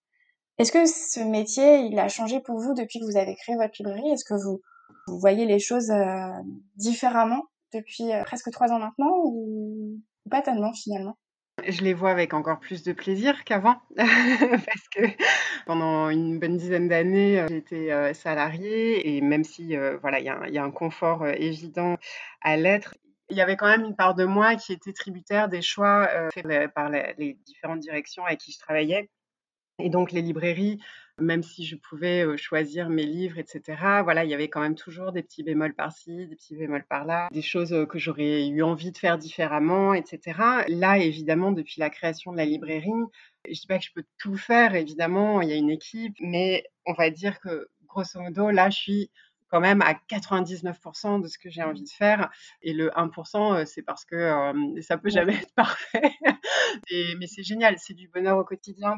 Est-ce 0.59 0.71
que 0.71 0.85
ce 0.87 1.21
métier, 1.21 1.79
il 1.87 1.99
a 1.99 2.09
changé 2.09 2.41
pour 2.41 2.59
vous 2.59 2.75
depuis 2.75 3.01
que 3.01 3.05
vous 3.07 3.17
avez 3.17 3.35
créé 3.35 3.57
votre 3.57 3.73
librairie? 3.79 4.11
Est-ce 4.11 4.25
que 4.25 4.35
vous, 4.35 4.61
voyez 5.07 5.47
les 5.47 5.59
choses 5.59 5.91
euh, 5.91 6.29
différemment 6.77 7.45
depuis 7.73 8.13
euh, 8.13 8.23
presque 8.25 8.51
trois 8.51 8.71
ans 8.71 8.79
maintenant 8.79 9.23
ou 9.25 9.99
pas 10.31 10.43
tellement 10.43 10.75
finalement? 10.75 11.17
Je 11.67 11.83
les 11.83 11.95
vois 11.95 12.11
avec 12.11 12.35
encore 12.35 12.61
plus 12.61 12.83
de 12.83 12.93
plaisir 12.93 13.45
qu'avant, 13.45 13.77
parce 13.97 14.89
que 14.95 15.03
pendant 15.67 16.11
une 16.11 16.39
bonne 16.39 16.59
dizaine 16.59 16.89
d'années, 16.89 17.41
euh, 17.41 17.47
j'étais 17.49 18.15
salariée 18.15 19.17
et 19.17 19.21
même 19.23 19.43
si 19.43 19.75
voilà, 20.03 20.21
il 20.21 20.25
y, 20.25 20.55
y, 20.55 20.59
a 20.59 20.65
un 20.65 20.71
confort 20.71 21.27
évident 21.27 21.97
à 22.43 22.57
l'être, 22.57 22.95
il 23.31 23.37
y 23.37 23.41
avait 23.41 23.57
quand 23.57 23.67
même 23.67 23.85
une 23.85 23.97
part 23.97 24.15
de 24.15 24.25
moi 24.25 24.57
qui 24.57 24.73
était 24.73 24.93
tributaire 24.93 25.49
des 25.49 25.63
choix 25.63 26.09
euh, 26.13 26.31
faits 26.31 26.73
par 26.75 26.89
les, 26.91 27.39
différentes 27.47 27.81
directions 27.81 28.25
avec 28.25 28.41
qui 28.41 28.53
je 28.53 28.59
travaillais. 28.59 29.11
Et 29.81 29.91
donc 29.91 30.11
les 30.11 30.23
librairies, 30.23 30.81
même 31.19 31.43
si 31.43 31.65
je 31.65 31.77
pouvais 31.77 32.25
euh, 32.25 32.37
choisir 32.37 32.89
mes 32.89 33.05
livres, 33.05 33.39
etc., 33.39 33.63
voilà, 34.03 34.25
il 34.25 34.31
y 34.31 34.35
avait 34.35 34.49
quand 34.49 34.61
même 34.61 34.75
toujours 34.75 35.13
des 35.13 35.23
petits 35.23 35.45
bémols 35.45 35.75
par-ci, 35.75 36.27
des 36.27 36.35
petits 36.35 36.57
bémols 36.57 36.85
par-là, 36.89 37.29
des 37.33 37.43
choses 37.43 37.73
euh, 37.73 37.87
que 37.87 37.99
j'aurais 37.99 38.49
eu 38.49 38.63
envie 38.63 38.91
de 38.91 38.99
faire 38.99 39.19
différemment, 39.19 39.95
etc. 39.95 40.65
Là, 40.69 40.99
évidemment, 40.99 41.53
depuis 41.53 41.81
la 41.81 41.91
création 41.91 42.33
de 42.33 42.39
la 42.39 42.45
librairie, 42.45 42.91
je 43.47 43.61
dis 43.61 43.67
pas 43.69 43.79
que 43.79 43.85
je 43.85 43.93
peux 43.95 44.05
tout 44.19 44.37
faire, 44.37 44.75
évidemment, 44.75 45.41
il 45.43 45.49
y 45.49 45.53
a 45.53 45.57
une 45.57 45.71
équipe, 45.71 46.17
mais 46.21 46.65
on 46.87 46.95
va 46.95 47.11
dire 47.11 47.39
que 47.41 47.69
grosso 47.87 48.21
modo, 48.21 48.51
là, 48.51 48.71
je 48.71 48.79
suis 48.79 49.11
quand 49.49 49.61
même 49.61 49.83
à 49.83 49.95
99% 49.95 51.23
de 51.23 51.29
ce 51.29 51.39
que 51.39 51.51
j'ai 51.51 51.63
envie 51.63 51.83
de 51.83 51.89
faire. 51.89 52.31
Et 52.63 52.73
le 52.73 52.91
1%, 52.91 53.67
c'est 53.67 53.83
parce 53.83 54.05
que 54.05 54.53
ça 54.81 54.99
peut 54.99 55.11
jamais 55.11 55.35
être 55.43 55.55
parfait. 55.55 56.13
mais 56.91 57.27
c'est 57.27 57.43
génial, 57.43 57.79
c'est 57.79 57.95
du 57.95 58.09
bonheur 58.09 58.39
au 58.39 58.45
quotidien 58.45 58.97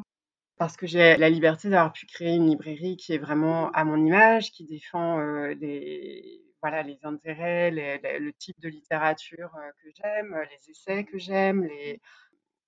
parce 0.58 0.76
que 0.76 0.86
j'ai 0.86 1.16
la 1.16 1.30
liberté 1.30 1.70
d'avoir 1.70 1.92
pu 1.92 2.04
créer 2.04 2.34
une 2.34 2.50
librairie 2.50 2.98
qui 2.98 3.14
est 3.14 3.18
vraiment 3.18 3.70
à 3.70 3.84
mon 3.84 4.04
image, 4.04 4.50
qui 4.52 4.66
défend 4.66 5.18
des 5.54 6.42
voilà, 6.62 6.82
les 6.82 6.98
intérêts, 7.04 7.70
le 7.70 8.32
type 8.32 8.60
de 8.60 8.68
littérature 8.68 9.50
que 9.82 9.88
j'aime, 9.96 10.36
les 10.50 10.70
essais 10.70 11.04
que 11.04 11.18
j'aime, 11.18 11.64
les, 11.64 12.00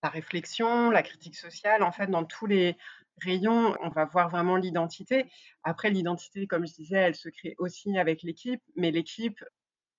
la 0.03 0.09
réflexion, 0.09 0.91
la 0.91 1.03
critique 1.03 1.37
sociale. 1.37 1.83
En 1.83 1.93
fait, 1.93 2.09
dans 2.09 2.25
tous 2.25 2.47
les 2.47 2.77
rayons, 3.21 3.77
on 3.83 3.89
va 3.89 4.05
voir 4.05 4.29
vraiment 4.29 4.57
l'identité. 4.57 5.27
Après, 5.63 5.91
l'identité, 5.91 6.47
comme 6.47 6.67
je 6.67 6.75
disais, 6.75 6.97
elle 6.97 7.15
se 7.15 7.29
crée 7.29 7.55
aussi 7.59 7.99
avec 7.99 8.23
l'équipe, 8.23 8.63
mais 8.77 8.91
l'équipe, 8.91 9.39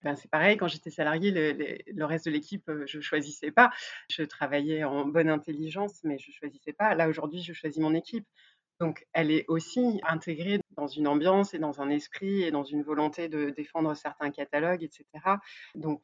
ben, 0.04 0.16
c'est 0.18 0.30
pareil, 0.30 0.58
quand 0.58 0.68
j'étais 0.68 0.90
salariée, 0.90 1.32
le, 1.32 2.06
reste 2.06 2.26
de 2.26 2.32
l'équipe, 2.32 2.70
je 2.86 3.00
choisissais 3.00 3.52
pas. 3.52 3.72
Je 4.10 4.24
travaillais 4.24 4.84
en 4.84 5.06
bonne 5.06 5.30
intelligence, 5.30 6.02
mais 6.04 6.18
je 6.18 6.32
choisissais 6.32 6.74
pas. 6.74 6.94
Là, 6.96 7.08
aujourd'hui, 7.08 7.42
je 7.42 7.54
choisis 7.54 7.82
mon 7.82 7.94
équipe. 7.94 8.28
Donc, 8.82 9.06
elle 9.14 9.32
est 9.32 9.46
aussi 9.48 10.02
intégrée 10.04 10.60
dans 10.76 10.88
une 10.88 11.08
ambiance 11.08 11.54
et 11.54 11.60
dans 11.60 11.80
un 11.80 11.90
esprit 11.90 12.44
et 12.44 12.52
dans 12.52 12.66
une 12.66 12.84
volonté 12.84 13.30
de 13.30 13.52
défendre 13.52 13.94
certains 13.96 14.32
catalogues, 14.32 14.84
etc. 14.84 15.06
Donc, 15.76 16.02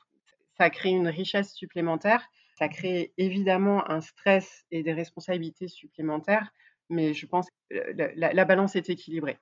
ça 0.58 0.70
crée 0.70 0.90
une 0.90 1.10
richesse 1.10 1.54
supplémentaire. 1.54 2.30
Ça 2.60 2.68
crée 2.68 3.14
évidemment 3.18 3.90
un 3.90 4.02
stress 4.02 4.66
et 4.70 4.84
des 4.84 4.92
responsabilités 4.92 5.70
supplémentaires, 5.70 6.52
mais 6.90 7.14
je 7.14 7.26
pense 7.26 7.48
que 7.70 7.76
la, 7.96 8.46
balance 8.46 8.76
est 8.76 8.90
équilibrée. 8.90 9.40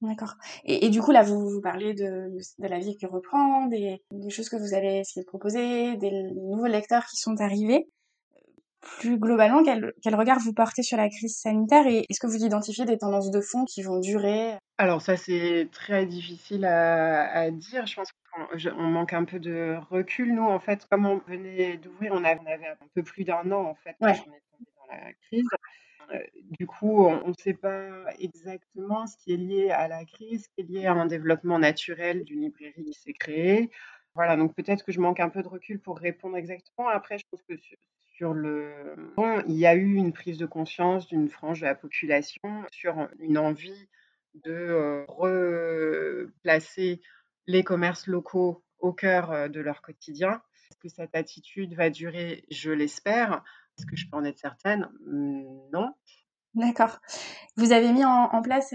D'accord. 0.00 0.34
Et, 0.64 0.90
du 0.90 1.02
coup, 1.02 1.10
là, 1.10 1.24
vous, 1.24 1.50
vous 1.50 1.60
parlez 1.60 1.94
de, 1.94 2.30
la 2.60 2.78
vie 2.78 2.96
qui 2.96 3.06
reprend, 3.06 3.66
des, 3.66 4.00
des, 4.12 4.30
choses 4.30 4.48
que 4.48 4.54
vous 4.54 4.74
allez 4.74 5.00
essayer 5.00 5.22
de 5.24 5.26
proposer, 5.26 5.96
des 5.96 6.10
nouveaux 6.34 6.68
lecteurs 6.68 7.04
qui 7.06 7.16
sont 7.16 7.40
arrivés 7.40 7.88
plus 8.80 9.18
globalement, 9.18 9.62
quel, 9.62 9.92
quel, 10.02 10.14
regard 10.14 10.38
vous 10.38 10.52
portez 10.52 10.82
sur 10.82 10.96
la 10.96 11.08
crise 11.08 11.36
sanitaire 11.38 11.86
et 11.86 12.06
est-ce 12.08 12.20
que 12.20 12.26
vous 12.26 12.44
identifiez 12.44 12.84
des 12.84 12.98
tendances 12.98 13.30
de 13.30 13.40
fond 13.40 13.64
qui 13.64 13.82
vont 13.82 13.98
durer? 13.98 14.54
Alors 14.78 15.02
ça, 15.02 15.16
c'est 15.16 15.68
très 15.72 16.06
difficile 16.06 16.64
à, 16.64 17.50
dire. 17.50 17.86
Je 17.86 17.96
pense 17.96 18.10
qu'on 18.32 18.82
manque 18.82 19.12
un 19.12 19.24
peu 19.24 19.38
de 19.40 19.76
recul. 19.90 20.34
Nous, 20.34 20.44
en 20.44 20.60
fait, 20.60 20.86
comme 20.90 21.06
on 21.06 21.18
venait 21.26 21.76
d'ouvrir, 21.78 22.12
on 22.12 22.24
avait, 22.24 22.66
un 22.66 22.86
peu 22.94 23.02
plus 23.02 23.24
d'un 23.24 23.50
an, 23.50 23.64
en 23.64 23.74
fait, 23.74 23.96
quand 24.00 24.08
on 24.08 24.10
est 24.10 24.14
tombé 24.14 24.70
dans 24.76 24.94
la 24.94 25.12
crise. 25.26 25.48
Euh, 26.14 26.18
du 26.58 26.66
coup, 26.66 27.04
on 27.04 27.28
ne 27.28 27.34
sait 27.34 27.54
pas 27.54 27.86
exactement 28.18 29.06
ce 29.06 29.16
qui 29.18 29.34
est 29.34 29.36
lié 29.36 29.70
à 29.70 29.88
la 29.88 30.04
crise, 30.06 30.44
ce 30.44 30.48
qui 30.54 30.60
est 30.60 30.80
lié 30.80 30.86
à 30.86 30.92
un 30.92 31.04
développement 31.04 31.58
naturel 31.58 32.24
d'une 32.24 32.40
librairie 32.40 32.84
qui 32.84 32.94
s'est 32.94 33.12
créée. 33.12 33.70
Voilà, 34.14 34.36
donc 34.36 34.54
peut-être 34.54 34.84
que 34.84 34.92
je 34.92 35.00
manque 35.00 35.20
un 35.20 35.28
peu 35.28 35.42
de 35.42 35.48
recul 35.48 35.80
pour 35.80 35.98
répondre 35.98 36.36
exactement. 36.36 36.88
Après, 36.88 37.18
je 37.18 37.24
pense 37.30 37.42
que 37.42 37.56
sur 37.58 37.76
le 38.20 39.12
bon, 39.16 39.42
il 39.46 39.56
y 39.56 39.66
a 39.66 39.74
eu 39.74 39.94
une 39.94 40.12
prise 40.12 40.38
de 40.38 40.46
conscience 40.46 41.06
d'une 41.06 41.28
frange 41.28 41.60
de 41.60 41.66
la 41.66 41.74
population 41.74 42.64
sur 42.70 43.08
une 43.20 43.38
envie 43.38 43.88
de 44.34 45.04
replacer 45.08 47.00
les 47.46 47.64
commerces 47.64 48.06
locaux 48.06 48.62
au 48.78 48.92
cœur 48.92 49.48
de 49.48 49.60
leur 49.60 49.82
quotidien. 49.82 50.42
Est-ce 50.70 50.78
que 50.78 50.88
cette 50.88 51.14
attitude 51.14 51.74
va 51.74 51.90
durer? 51.90 52.44
Je 52.50 52.70
l'espère. 52.70 53.42
Est-ce 53.78 53.86
que 53.86 53.96
je 53.96 54.08
peux 54.08 54.16
en 54.16 54.24
être 54.24 54.38
certaine? 54.38 54.88
Mmh, 55.06 55.44
Non. 55.72 55.94
D'accord. 56.54 56.98
Vous 57.56 57.72
avez 57.72 57.92
mis 57.92 58.04
en, 58.04 58.42
place, 58.42 58.74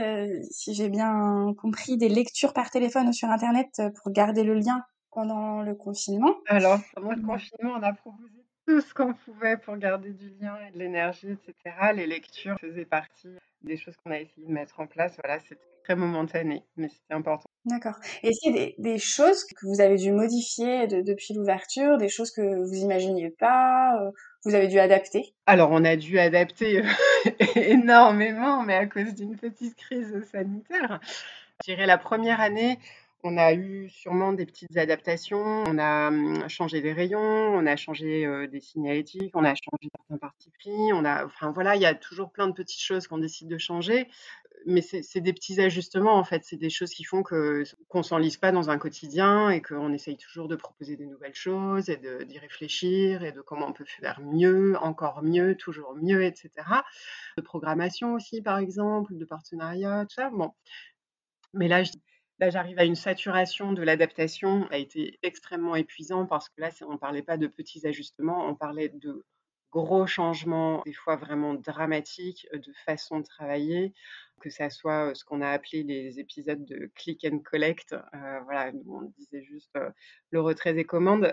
si 0.52 0.74
j'ai 0.74 0.90
bien 0.90 1.54
compris, 1.58 1.98
des 1.98 2.08
lectures 2.08 2.54
par 2.54 2.70
téléphone 2.70 3.10
ou 3.10 3.14
sur 3.14 3.30
Internet 3.30 3.82
pour 4.02 4.12
garder 4.12 4.44
le 4.44 4.54
lien 4.54 4.84
pendant 5.12 5.62
le 5.62 5.76
confinement? 5.76 6.36
Alors, 6.48 6.80
pendant 6.96 7.12
le 7.12 7.22
confinement, 7.22 7.74
on 7.78 7.84
a 7.84 7.94
proposé 7.94 8.43
tout 8.68 8.82
ce 8.82 8.94
qu'on 8.94 9.14
pouvait 9.14 9.58
pour 9.58 9.78
garder 9.78 10.12
du 10.12 10.30
lien 10.40 10.56
et 10.68 10.72
de 10.72 10.80
l'énergie, 10.80 11.32
etc. 11.32 11.94
Les 11.96 12.08
lectures 12.08 12.58
faisaient 12.60 12.86
partie 12.86 13.30
des 13.62 13.78
choses 13.78 13.96
qu'on 13.98 14.12
a 14.12 14.20
essayé 14.20 14.48
de 14.48 14.52
mettre 14.52 14.80
en 14.80 14.88
place. 14.88 15.18
Voilà, 15.24 15.40
c'était 15.40 15.62
très 15.84 15.96
momentané, 15.96 16.64
mais 16.78 16.90
c'était 16.90 17.14
important. 17.14 17.50
D'accord. 17.66 17.96
Qu'il 18.22 18.56
y 18.56 18.60
a 18.60 18.70
des, 18.78 18.98
choses 18.98 19.44
que 19.46 19.66
vous 19.66 19.82
avez 19.82 19.96
dû 19.96 20.12
modifier 20.12 20.88
depuis 20.88 21.34
l'ouverture, 21.34 21.98
des 21.98 22.10
choses 22.10 22.32
que 22.32 22.42
vous 22.42 22.76
imaginiez 22.76 23.30
pas, 23.30 23.98
euh, 24.02 24.12
vous 24.46 24.54
avez 24.54 24.68
dû 24.68 24.80
adapter? 24.80 25.34
Alors, 25.46 25.70
on 25.72 25.84
a 25.86 25.96
dû 25.96 26.20
adapter 26.20 26.84
énormément, 27.56 28.64
mais 28.64 28.76
à 28.76 28.86
cause 28.86 29.14
d'une 29.14 29.38
petite 29.38 29.76
crise 29.76 30.26
sanitaire. 30.32 31.00
Je 31.66 31.72
dirais 31.72 31.86
la 31.86 31.98
première 31.98 32.42
année, 32.42 32.80
on 33.24 33.38
a 33.38 33.54
eu 33.54 33.90
sûrement 33.90 34.34
des 34.34 34.46
petites 34.46 34.76
adaptations. 34.78 35.64
On 35.68 35.78
a 35.78 36.10
hum, 36.10 36.48
changé 36.50 36.82
des 36.82 36.92
rayons, 36.92 37.20
on 37.20 37.66
a 37.66 37.76
changé 37.76 38.48
des 38.48 38.60
signalétiques, 38.60 39.32
on 39.36 39.44
a 39.46 39.56
changé 39.56 39.90
certains 39.96 40.18
partis 40.18 40.52
pris. 40.52 40.92
On 40.94 41.06
a, 41.06 41.26
enfin 41.26 41.52
voilà, 41.52 41.76
il 41.76 41.82
y 41.82 41.86
a 41.86 41.96
toujours 41.96 42.32
plein 42.32 42.48
de 42.48 42.54
petites 42.54 42.82
choses 42.82 43.08
qu'on 43.08 43.18
décide 43.18 43.48
de 43.48 43.58
changer. 43.58 44.08
Mais 44.66 44.82
c'est 44.82 45.20
des 45.22 45.34
petits 45.34 45.60
ajustements 45.60 46.16
en 46.16 46.24
fait. 46.24 46.44
C'est 46.46 46.58
des 46.58 46.70
choses 46.70 46.92
qui 46.92 47.04
font 47.04 47.24
que 47.24 47.64
qu'on 47.90 48.04
s'enlise 48.04 48.38
pas 48.38 48.52
dans 48.52 48.70
un 48.70 48.78
quotidien 48.78 49.50
et 49.50 49.62
qu'on 49.62 49.92
essaye 49.94 50.18
toujours 50.18 50.48
de 50.48 50.56
proposer 50.56 50.96
des 50.96 51.06
nouvelles 51.06 51.36
choses 51.36 51.90
et 51.90 51.98
d'y 51.98 52.40
réfléchir 52.40 53.24
et 53.24 53.32
de 53.32 53.42
comment 53.42 53.68
on 53.68 53.74
peut 53.74 53.86
faire 53.86 54.22
mieux, 54.22 54.78
encore 54.78 55.22
mieux, 55.22 55.56
toujours 55.56 55.96
mieux, 55.96 56.24
etc. 56.24 56.50
De 57.38 57.42
programmation 57.42 58.14
aussi 58.14 58.42
par 58.42 58.58
exemple, 58.58 59.18
de 59.18 59.26
partenariat, 59.26 60.06
tout 60.08 60.16
ça. 60.16 60.30
Bon, 60.30 60.54
mais 61.54 61.68
là 61.68 61.84
je 61.84 61.92
Là, 62.44 62.50
j'arrive 62.50 62.78
à 62.78 62.84
une 62.84 62.96
saturation 62.96 63.72
de 63.72 63.82
l'adaptation. 63.84 64.68
A 64.70 64.78
été 64.78 65.18
extrêmement 65.24 65.78
épuisant 65.78 66.26
parce 66.26 66.50
que 66.50 66.60
là, 66.60 66.72
on 66.86 66.92
ne 66.92 66.98
parlait 66.98 67.22
pas 67.22 67.38
de 67.38 67.48
petits 67.48 67.88
ajustements, 67.88 68.46
on 68.50 68.54
parlait 68.54 68.90
de 68.90 69.24
gros 69.72 70.06
changements, 70.08 70.82
des 70.86 70.92
fois 70.92 71.16
vraiment 71.16 71.54
dramatiques, 71.54 72.46
euh, 72.54 72.58
de 72.58 72.74
façon 72.86 73.22
de 73.22 73.26
travailler, 73.26 73.94
que 74.42 74.50
ça 74.50 74.70
soit 74.70 75.12
euh, 75.12 75.14
ce 75.14 75.24
qu'on 75.24 75.40
a 75.40 75.48
appelé 75.48 75.84
les 75.84 76.20
épisodes 76.20 76.66
de 76.66 76.92
click 76.96 77.24
and 77.24 77.40
collect. 77.50 77.94
Euh, 77.94 78.40
voilà, 78.44 78.74
on 78.90 79.04
disait 79.18 79.42
juste 79.42 79.80
le 80.32 80.42
retrait 80.42 80.74
des 80.74 80.84
commandes. 80.84 81.32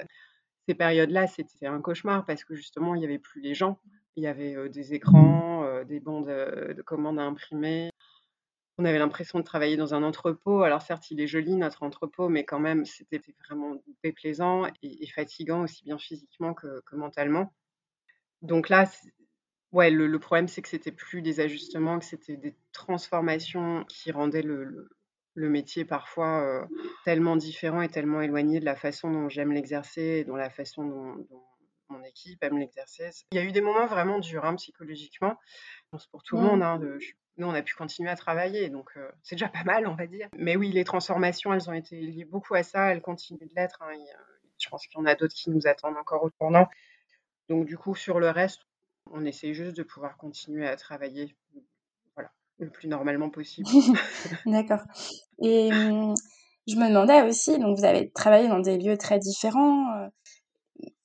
Ces 0.68 0.76
périodes-là, 0.76 1.26
c'était 1.26 1.66
un 1.66 1.80
cauchemar 1.80 2.24
parce 2.24 2.44
que 2.44 2.54
justement, 2.54 2.94
il 2.94 3.00
n'y 3.00 3.06
avait 3.06 3.18
plus 3.18 3.40
les 3.40 3.56
gens. 3.56 3.80
Il 4.14 4.22
y 4.22 4.28
avait 4.28 4.68
des 4.68 4.94
écrans, 4.94 5.82
des 5.82 5.98
bons 5.98 6.20
de 6.20 6.82
commandes 6.82 7.18
à 7.18 7.22
imprimer 7.22 7.90
on 8.80 8.84
avait 8.86 8.98
l'impression 8.98 9.38
de 9.38 9.44
travailler 9.44 9.76
dans 9.76 9.92
un 9.94 10.02
entrepôt. 10.02 10.62
Alors 10.62 10.80
certes, 10.80 11.10
il 11.10 11.20
est 11.20 11.26
joli 11.26 11.54
notre 11.56 11.82
entrepôt, 11.82 12.30
mais 12.30 12.44
quand 12.44 12.58
même, 12.58 12.86
c'était 12.86 13.20
vraiment 13.44 13.76
déplaisant 14.02 14.66
et, 14.82 15.04
et, 15.04 15.06
fatigant 15.06 15.64
aussi 15.64 15.84
bien 15.84 15.98
physiquement 15.98 16.54
que, 16.54 16.80
mentalement. 16.92 17.52
Donc 18.40 18.70
là, 18.70 18.90
ouais, 19.72 19.90
le, 19.90 20.18
problème, 20.18 20.48
c'est 20.48 20.62
que 20.62 20.68
c'était 20.68 20.92
plus 20.92 21.20
des 21.20 21.40
ajustements, 21.40 21.98
que 21.98 22.06
c'était 22.06 22.38
des 22.38 22.54
transformations 22.72 23.84
qui 23.84 24.12
rendaient 24.12 24.42
le, 24.42 24.88
métier 25.36 25.84
parfois 25.84 26.42
euh, 26.42 26.66
tellement 27.04 27.36
différent 27.36 27.80
et 27.80 27.88
tellement 27.88 28.20
éloigné 28.20 28.60
de 28.60 28.64
la 28.66 28.76
façon 28.76 29.10
dont 29.10 29.28
j'aime 29.30 29.52
l'exercer 29.52 30.02
et 30.02 30.24
dont 30.24 30.36
la 30.36 30.50
façon 30.50 30.84
dont, 30.84 31.26
mon 31.88 32.02
équipe 32.04 32.42
aime 32.44 32.58
l'exercer. 32.58 33.10
Il 33.32 33.36
y 33.36 33.38
a 33.40 33.44
eu 33.44 33.52
des 33.52 33.60
moments 33.60 33.86
vraiment 33.86 34.20
durs 34.20 34.44
hein, 34.44 34.54
psychologiquement. 34.56 35.36
C'est 35.98 36.10
pour 36.10 36.22
tout 36.22 36.36
le 36.36 36.42
monde. 36.42 36.62
Hein, 36.62 36.78
de, 36.78 36.98
nous, 37.36 37.46
on 37.46 37.54
a 37.54 37.62
pu 37.62 37.74
continuer 37.74 38.10
à 38.10 38.16
travailler, 38.16 38.68
donc 38.68 38.90
c'est 39.22 39.34
déjà 39.34 39.48
pas 39.48 39.64
mal, 39.64 39.86
on 39.86 39.94
va 39.94 40.06
dire. 40.06 40.28
Mais 40.36 40.56
oui, 40.56 40.70
les 40.72 40.84
transformations, 40.84 41.52
elles 41.54 41.70
ont 41.70 41.74
été 41.74 42.00
liées 42.00 42.24
beaucoup 42.24 42.54
à 42.54 42.62
ça, 42.62 42.92
elles 42.92 43.00
continuent 43.00 43.38
de 43.40 43.54
l'être. 43.56 43.80
Hein, 43.82 43.96
je 44.58 44.68
pense 44.68 44.86
qu'il 44.86 44.98
y 44.98 45.02
en 45.02 45.06
a 45.06 45.14
d'autres 45.14 45.34
qui 45.34 45.50
nous 45.50 45.66
attendent 45.66 45.96
encore 45.96 46.22
au 46.22 46.30
tournant. 46.30 46.68
Donc 47.48 47.66
du 47.66 47.76
coup, 47.76 47.94
sur 47.94 48.20
le 48.20 48.30
reste, 48.30 48.60
on 49.10 49.24
essaie 49.24 49.54
juste 49.54 49.76
de 49.76 49.82
pouvoir 49.82 50.16
continuer 50.16 50.68
à 50.68 50.76
travailler 50.76 51.34
voilà, 52.14 52.30
le 52.58 52.70
plus 52.70 52.88
normalement 52.88 53.30
possible. 53.30 53.68
D'accord. 54.46 54.82
Et 55.42 55.70
mmh, 55.70 56.14
je 56.68 56.76
me 56.76 56.88
demandais 56.88 57.22
aussi, 57.22 57.58
donc 57.58 57.78
vous 57.78 57.84
avez 57.84 58.10
travaillé 58.10 58.48
dans 58.48 58.60
des 58.60 58.78
lieux 58.78 58.96
très 58.96 59.18
différents, 59.18 60.10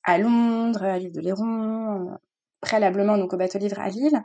à 0.04 0.18
Londres, 0.18 0.84
à 0.84 0.98
l'île 0.98 1.12
de 1.12 1.20
Léron, 1.20 2.18
préalablement 2.60 3.18
donc 3.18 3.32
au 3.32 3.36
bateau 3.36 3.58
livre 3.58 3.80
à 3.80 3.88
Lille. 3.88 4.22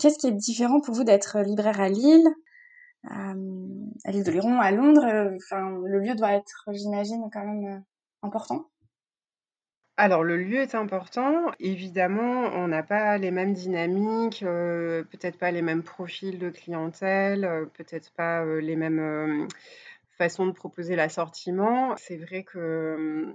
Qu'est-ce 0.00 0.18
qui 0.18 0.26
est 0.26 0.32
différent 0.32 0.80
pour 0.80 0.94
vous 0.94 1.04
d'être 1.04 1.40
libraire 1.40 1.80
à 1.80 1.88
Lille, 1.88 2.26
euh, 3.10 3.86
à 4.04 4.10
l'île 4.10 4.24
de 4.24 4.30
Léron, 4.30 4.60
à 4.60 4.70
Londres 4.70 5.34
Enfin, 5.36 5.78
le 5.84 5.98
lieu 5.98 6.14
doit 6.14 6.32
être, 6.32 6.64
j'imagine, 6.72 7.28
quand 7.32 7.44
même 7.44 7.64
euh, 7.64 7.78
important? 8.22 8.68
Alors 9.98 10.24
le 10.24 10.38
lieu 10.38 10.60
est 10.60 10.74
important. 10.74 11.52
Évidemment, 11.60 12.48
on 12.54 12.68
n'a 12.68 12.82
pas 12.82 13.18
les 13.18 13.30
mêmes 13.30 13.52
dynamiques, 13.52 14.42
euh, 14.42 15.04
peut-être 15.04 15.38
pas 15.38 15.50
les 15.50 15.60
mêmes 15.60 15.82
profils 15.82 16.38
de 16.38 16.48
clientèle, 16.48 17.68
peut-être 17.74 18.10
pas 18.14 18.44
les 18.44 18.74
mêmes 18.74 19.46
façons 20.16 20.46
de 20.46 20.52
proposer 20.52 20.96
l'assortiment. 20.96 21.94
C'est 21.98 22.16
vrai 22.16 22.42
que 22.42 23.34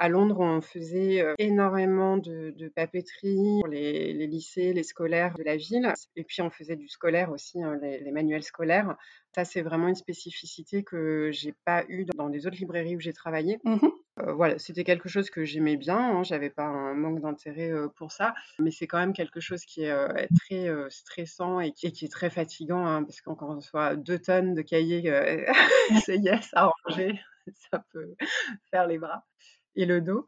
à 0.00 0.08
Londres, 0.08 0.40
on 0.40 0.62
faisait 0.62 1.22
énormément 1.38 2.16
de, 2.16 2.72
papeterie 2.74 3.60
pour 3.60 3.68
les, 3.68 4.14
lycées, 4.26 4.72
les 4.72 4.82
scolaires 4.82 5.34
de 5.34 5.42
la 5.42 5.56
ville. 5.56 5.92
Et 6.16 6.24
puis, 6.24 6.40
on 6.40 6.48
faisait 6.48 6.76
du 6.76 6.88
scolaire 6.88 7.30
aussi, 7.30 7.62
hein, 7.62 7.78
les, 7.82 8.10
manuels 8.10 8.42
scolaires. 8.42 8.96
Ça, 9.34 9.44
c'est 9.44 9.60
vraiment 9.60 9.88
une 9.88 9.94
spécificité 9.94 10.82
que 10.84 11.28
j'ai 11.32 11.54
pas 11.66 11.84
eue 11.88 12.06
dans 12.16 12.28
les 12.28 12.46
autres 12.46 12.56
librairies 12.56 12.96
où 12.96 13.00
j'ai 13.00 13.12
travaillé. 13.12 13.60
Mmh 13.64 13.88
voilà, 14.34 14.58
c'était 14.58 14.84
quelque 14.84 15.08
chose 15.08 15.30
que 15.30 15.44
j'aimais 15.44 15.78
bien. 15.78 15.96
Hein, 15.96 16.22
J'avais 16.24 16.50
pas 16.50 16.66
un 16.66 16.92
manque 16.92 17.20
d'intérêt 17.22 17.72
pour 17.96 18.12
ça, 18.12 18.34
mais 18.58 18.70
c'est 18.70 18.86
quand 18.86 18.98
même 18.98 19.14
quelque 19.14 19.40
chose 19.40 19.64
qui 19.64 19.84
est 19.84 20.28
très 20.40 20.68
stressant 20.90 21.58
et 21.60 21.72
qui, 21.72 21.86
est 21.86 22.12
très 22.12 22.28
fatigant, 22.28 22.84
hein, 22.84 23.02
parce 23.02 23.22
une 23.26 23.62
fois, 23.62 23.96
deux 23.96 24.18
tonnes 24.18 24.54
de 24.54 24.60
cahiers, 24.60 25.10
c'est 26.04 26.18
yes 26.18 26.50
à 26.52 26.70
ranger. 26.84 27.18
ça 27.72 27.82
peut 27.92 28.14
faire 28.70 28.86
les 28.86 28.98
bras 28.98 29.24
et 29.76 29.86
le 29.86 30.00
dos. 30.00 30.26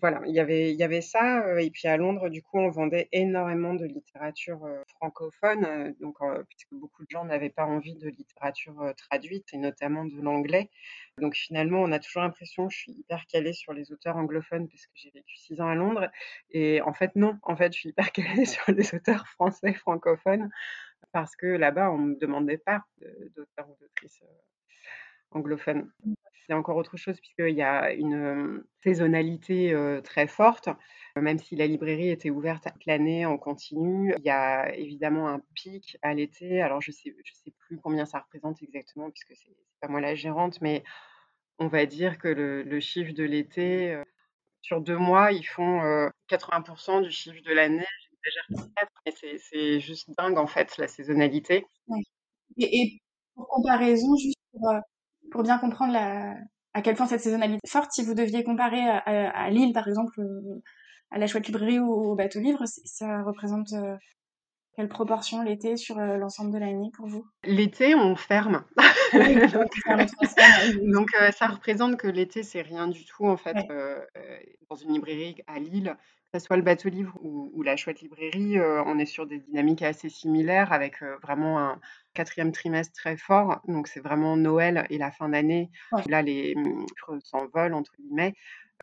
voilà, 0.00 0.22
il 0.26 0.34
y 0.34 0.40
avait 0.40 0.70
il 0.72 0.76
y 0.76 0.82
avait 0.82 1.00
ça, 1.00 1.46
euh, 1.46 1.58
et 1.58 1.70
puis 1.70 1.88
à 1.88 1.96
Londres, 1.96 2.28
du 2.28 2.42
coup, 2.42 2.58
on 2.58 2.70
vendait 2.70 3.08
énormément 3.12 3.74
de 3.74 3.84
littérature, 3.84 4.64
euh, 4.64 4.82
francophone, 4.96 5.64
euh, 5.64 5.92
donc 6.00 6.18
puisque 6.48 6.72
beaucoup 6.72 7.04
de 7.04 7.10
gens 7.10 7.24
n'avaient 7.24 7.50
pas 7.50 7.64
envie 7.64 7.96
de 7.96 8.08
littérature, 8.08 8.92
traduite 8.96 9.52
et 9.52 9.58
notamment 9.58 10.04
de 10.04 10.20
l'anglais. 10.20 10.70
Donc 11.18 11.34
finalement, 11.34 11.80
on 11.82 11.92
a 11.92 11.98
toujours 11.98 12.22
l'impression 12.22 12.68
je 12.68 12.76
suis 12.78 12.92
hyper 12.92 13.26
calée 13.26 13.52
sur 13.52 13.72
les 13.72 13.92
auteurs 13.92 14.16
anglophones 14.16 14.68
parce 14.68 14.86
que 14.86 14.92
j'ai 14.94 15.10
vécu 15.10 15.36
six 15.36 15.60
ans 15.60 15.68
à 15.68 15.74
Londres 15.74 16.08
et 16.50 16.80
en 16.82 16.92
fait 16.92 17.14
non, 17.16 17.38
en 17.42 17.56
fait, 17.56 17.72
je 17.72 17.78
suis 17.80 17.88
hyper 17.90 18.12
calée 18.12 18.44
sur 18.44 18.70
les 18.72 18.94
auteurs 18.94 19.26
français 19.28 19.72
francophones 19.74 20.50
parce 21.12 21.34
que 21.36 21.46
là-bas, 21.46 21.90
on 21.90 21.98
me 21.98 22.14
demandait 22.16 22.58
pas 22.58 22.82
d'auteurs 23.34 23.68
ou 23.68 23.76
d'autrices, 23.80 24.22
anglophones 25.30 25.90
c'est 26.48 26.54
encore 26.54 26.76
autre 26.76 26.96
chose 26.96 27.18
puisqu'il 27.20 27.54
y 27.54 27.62
a 27.62 27.92
une 27.92 28.64
saisonnalité 28.82 29.76
très 30.02 30.26
forte. 30.26 30.70
Même 31.16 31.38
si 31.38 31.56
la 31.56 31.66
librairie 31.66 32.10
était 32.10 32.30
ouverte 32.30 32.64
toute 32.72 32.86
l'année 32.86 33.26
en 33.26 33.36
continu, 33.36 34.14
il 34.18 34.24
y 34.24 34.30
a 34.30 34.74
évidemment 34.74 35.28
un 35.28 35.42
pic 35.54 35.98
à 36.00 36.14
l'été. 36.14 36.62
Alors 36.62 36.80
je 36.80 36.90
sais, 36.90 37.14
je 37.24 37.32
sais 37.34 37.52
plus 37.58 37.78
combien 37.78 38.06
ça 38.06 38.20
représente 38.20 38.62
exactement 38.62 39.10
puisque 39.10 39.34
c'est 39.36 39.54
pas 39.80 39.88
moi 39.88 40.00
la 40.00 40.14
gérante, 40.14 40.60
mais 40.62 40.84
on 41.58 41.68
va 41.68 41.84
dire 41.86 42.18
que 42.18 42.28
le, 42.28 42.80
chiffre 42.80 43.12
de 43.12 43.24
l'été, 43.24 44.00
sur 44.62 44.80
deux 44.80 44.96
mois, 44.96 45.32
ils 45.32 45.46
font 45.46 45.80
80% 46.30 47.02
du 47.02 47.10
chiffre 47.10 47.42
de 47.44 47.52
l'année. 47.52 47.84
C'est 49.10 49.80
juste 49.80 50.10
dingue 50.16 50.38
en 50.38 50.46
fait 50.46 50.76
la 50.78 50.88
saisonnalité. 50.88 51.66
Et, 52.56 52.80
et, 52.80 53.02
pour 53.34 53.48
comparaison, 53.48 54.16
juste 54.16 54.38
pour, 54.52 54.72
pour 55.30 55.42
bien 55.42 55.58
comprendre 55.58 55.92
la, 55.92 56.34
à 56.74 56.82
quel 56.82 56.94
point 56.94 57.06
cette 57.06 57.20
saisonnalité 57.20 57.60
est 57.64 57.70
forte, 57.70 57.92
si 57.92 58.04
vous 58.04 58.14
deviez 58.14 58.44
comparer 58.44 58.80
à, 58.80 59.50
Lille, 59.50 59.72
par 59.72 59.88
exemple, 59.88 60.20
euh, 60.20 60.62
à 61.10 61.18
la 61.18 61.26
chouette 61.26 61.46
librairie 61.46 61.80
ou 61.80 61.92
au 61.92 62.14
bateau 62.14 62.40
livre, 62.40 62.64
ça 62.66 63.22
représente 63.22 63.72
euh, 63.72 63.96
quelle 64.76 64.88
proportion 64.88 65.42
l'été 65.42 65.76
sur 65.76 65.98
euh, 65.98 66.16
l'ensemble 66.18 66.52
de 66.52 66.58
l'année 66.58 66.90
pour 66.94 67.06
vous? 67.06 67.26
L'été, 67.42 67.94
on 67.94 68.14
ferme. 68.14 68.64
donc, 70.82 71.10
ça 71.32 71.46
représente 71.48 71.96
que 71.96 72.06
l'été, 72.06 72.42
c'est 72.42 72.62
rien 72.62 72.86
du 72.86 73.04
tout, 73.04 73.26
en 73.26 73.36
fait, 73.36 73.56
dans 74.68 74.76
une 74.76 74.92
librairie 74.92 75.36
à 75.46 75.58
Lille 75.58 75.96
que 76.32 76.38
ce 76.38 76.44
soit 76.44 76.56
le 76.56 76.62
bateau 76.62 76.88
livre 76.90 77.18
ou, 77.22 77.62
la 77.62 77.76
chouette 77.76 78.00
librairie, 78.00 78.60
on 78.60 78.98
est 78.98 79.06
sur 79.06 79.26
des 79.26 79.38
dynamiques 79.38 79.82
assez 79.82 80.08
similaires 80.10 80.72
avec 80.72 81.02
vraiment 81.22 81.58
un 81.58 81.80
quatrième 82.12 82.52
trimestre 82.52 82.92
très 82.94 83.16
fort. 83.16 83.60
Donc 83.66 83.88
c'est 83.88 84.00
vraiment 84.00 84.36
Noël 84.36 84.86
et 84.90 84.98
la 84.98 85.10
fin 85.10 85.30
d'année. 85.30 85.70
Là, 86.06 86.20
les 86.22 86.54
livres 86.54 87.18
s'envolent, 87.24 87.74
entre 87.74 87.94
guillemets. 87.98 88.34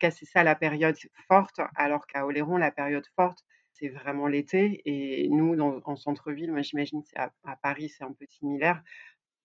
C'est 0.01 0.25
ça 0.25 0.43
la 0.43 0.55
période 0.55 0.97
forte, 1.27 1.61
alors 1.75 2.05
qu'à 2.07 2.25
Oléron, 2.25 2.57
la 2.57 2.71
période 2.71 3.05
forte, 3.15 3.43
c'est 3.73 3.89
vraiment 3.89 4.27
l'été. 4.27 4.81
Et 4.85 5.29
nous, 5.29 5.59
en 5.59 5.95
centre-ville, 5.95 6.51
moi 6.51 6.61
j'imagine 6.61 7.03
à, 7.15 7.31
à, 7.43 7.55
Paris, 7.55 7.89
c'est 7.89 8.03
un 8.03 8.13
peu 8.13 8.25
similaire. 8.27 8.81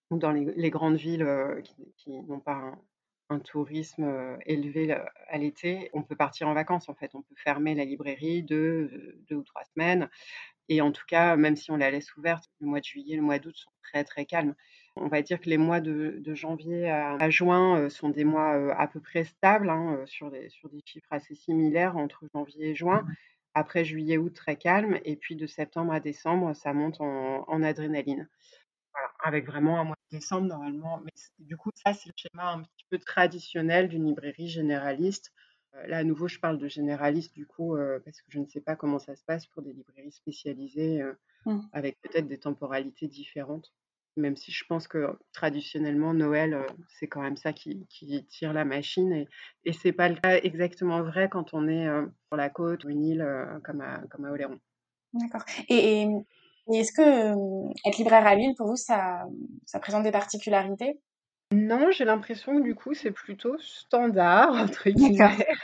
Dans 0.09 0.31
les, 0.31 0.69
grandes 0.69 0.97
villes 0.97 1.25
qui, 1.95 2.11
n'ont 2.11 2.41
pas 2.41 2.53
un, 2.53 2.79
un 3.31 3.39
tourisme 3.39 4.37
élevé 4.45 4.93
à 5.29 5.37
l'été, 5.37 5.89
on 5.93 6.03
peut 6.03 6.15
partir 6.15 6.47
en 6.47 6.53
vacances 6.53 6.89
en 6.89 6.93
fait. 6.93 7.11
On 7.15 7.21
peut 7.21 7.35
fermer 7.37 7.73
la 7.73 7.85
librairie 7.85 8.43
deux, 8.43 9.15
deux 9.29 9.37
ou 9.37 9.43
trois 9.43 9.63
semaines. 9.73 10.09
Et 10.69 10.81
en 10.81 10.91
tout 10.91 11.05
cas, 11.07 11.35
même 11.35 11.55
si 11.55 11.71
on 11.71 11.77
la 11.77 11.91
laisse 11.91 12.15
ouverte, 12.17 12.49
le 12.59 12.67
mois 12.67 12.79
de 12.79 12.85
juillet, 12.85 13.15
le 13.15 13.21
mois 13.21 13.39
d'août 13.39 13.55
sont 13.55 13.71
très 13.81 14.03
très 14.03 14.25
calmes. 14.25 14.55
On 14.95 15.07
va 15.07 15.21
dire 15.21 15.39
que 15.39 15.49
les 15.49 15.57
mois 15.57 15.79
de, 15.79 16.21
janvier 16.33 16.89
à, 16.89 17.29
juin 17.29 17.89
sont 17.89 18.09
des 18.09 18.25
mois 18.25 18.73
à 18.77 18.87
peu 18.87 18.99
près 18.99 19.23
stables, 19.23 19.69
hein, 19.69 20.03
sur, 20.05 20.29
des, 20.29 20.49
sur 20.49 20.69
des 20.69 20.81
chiffres 20.85 21.11
assez 21.11 21.35
similaires 21.35 21.97
entre 21.97 22.25
janvier 22.33 22.69
et 22.69 22.75
juin. 22.75 23.05
Après 23.53 23.83
juillet, 23.83 24.17
août, 24.17 24.33
très 24.33 24.55
calme. 24.57 24.99
Et 25.05 25.15
puis 25.15 25.35
de 25.35 25.47
septembre 25.47 25.93
à 25.93 25.99
décembre, 25.99 26.53
ça 26.53 26.73
monte 26.73 26.99
en 27.01 27.63
adrénaline 27.63 28.29
avec 29.23 29.45
vraiment 29.45 29.79
un 29.79 29.83
mois 29.83 29.97
de 30.11 30.17
décembre 30.17 30.47
normalement. 30.47 31.01
Mais 31.03 31.11
du 31.39 31.57
coup, 31.57 31.69
ça, 31.75 31.93
c'est 31.93 32.07
le 32.09 32.13
schéma 32.15 32.51
un 32.51 32.61
petit 32.61 32.85
peu 32.89 32.97
traditionnel 32.97 33.87
d'une 33.87 34.05
librairie 34.05 34.49
généraliste. 34.49 35.31
Euh, 35.75 35.87
là, 35.87 35.97
à 35.97 36.03
nouveau, 36.03 36.27
je 36.27 36.39
parle 36.39 36.57
de 36.57 36.67
généraliste 36.67 37.33
du 37.33 37.45
coup, 37.45 37.75
euh, 37.75 37.99
parce 38.03 38.21
que 38.21 38.27
je 38.29 38.39
ne 38.39 38.45
sais 38.45 38.61
pas 38.61 38.75
comment 38.75 38.99
ça 38.99 39.15
se 39.15 39.23
passe 39.23 39.45
pour 39.47 39.61
des 39.61 39.73
librairies 39.73 40.11
spécialisées 40.11 41.01
euh, 41.01 41.13
mmh. 41.45 41.59
avec 41.73 41.99
peut-être 42.01 42.27
des 42.27 42.39
temporalités 42.39 43.07
différentes. 43.07 43.73
Même 44.17 44.35
si 44.35 44.51
je 44.51 44.65
pense 44.65 44.89
que 44.89 45.17
traditionnellement, 45.31 46.13
Noël, 46.13 46.65
c'est 46.89 47.07
quand 47.07 47.21
même 47.21 47.37
ça 47.37 47.53
qui, 47.53 47.87
tire 48.27 48.51
la 48.51 48.65
machine. 48.65 49.13
Et, 49.13 49.27
et 49.63 49.71
ce 49.71 49.87
n'est 49.87 49.93
pas 49.93 50.09
le 50.09 50.15
cas 50.15 50.35
exactement 50.35 51.01
vrai 51.01 51.29
quand 51.29 51.53
on 51.53 51.69
est 51.69 51.85
sur 52.27 52.35
la 52.35 52.49
côte 52.49 52.83
ou 52.83 52.89
une 52.89 53.05
île 53.05 53.59
comme, 53.63 53.79
à, 53.79 53.99
comme 54.09 54.25
à 54.25 54.31
Oléron. 54.31 54.59
D'accord. 55.13 55.45
et 55.69 56.01
et 56.01 56.07
est-ce 56.79 56.93
que 56.93 57.01
euh, 57.01 57.73
être 57.85 57.97
libraire 57.97 58.25
à 58.25 58.35
Lille, 58.35 58.53
pour 58.57 58.67
vous, 58.67 58.75
ça, 58.75 59.25
ça 59.65 59.79
présente 59.79 60.03
des 60.03 60.11
particularités? 60.11 60.99
Non, 61.51 61.91
j'ai 61.91 62.05
l'impression 62.05 62.57
que 62.57 62.63
du 62.63 62.75
coup, 62.75 62.93
c'est 62.93 63.11
plutôt 63.11 63.57
standard, 63.59 64.53
entre 64.69 64.89
guillemets. 64.89 65.47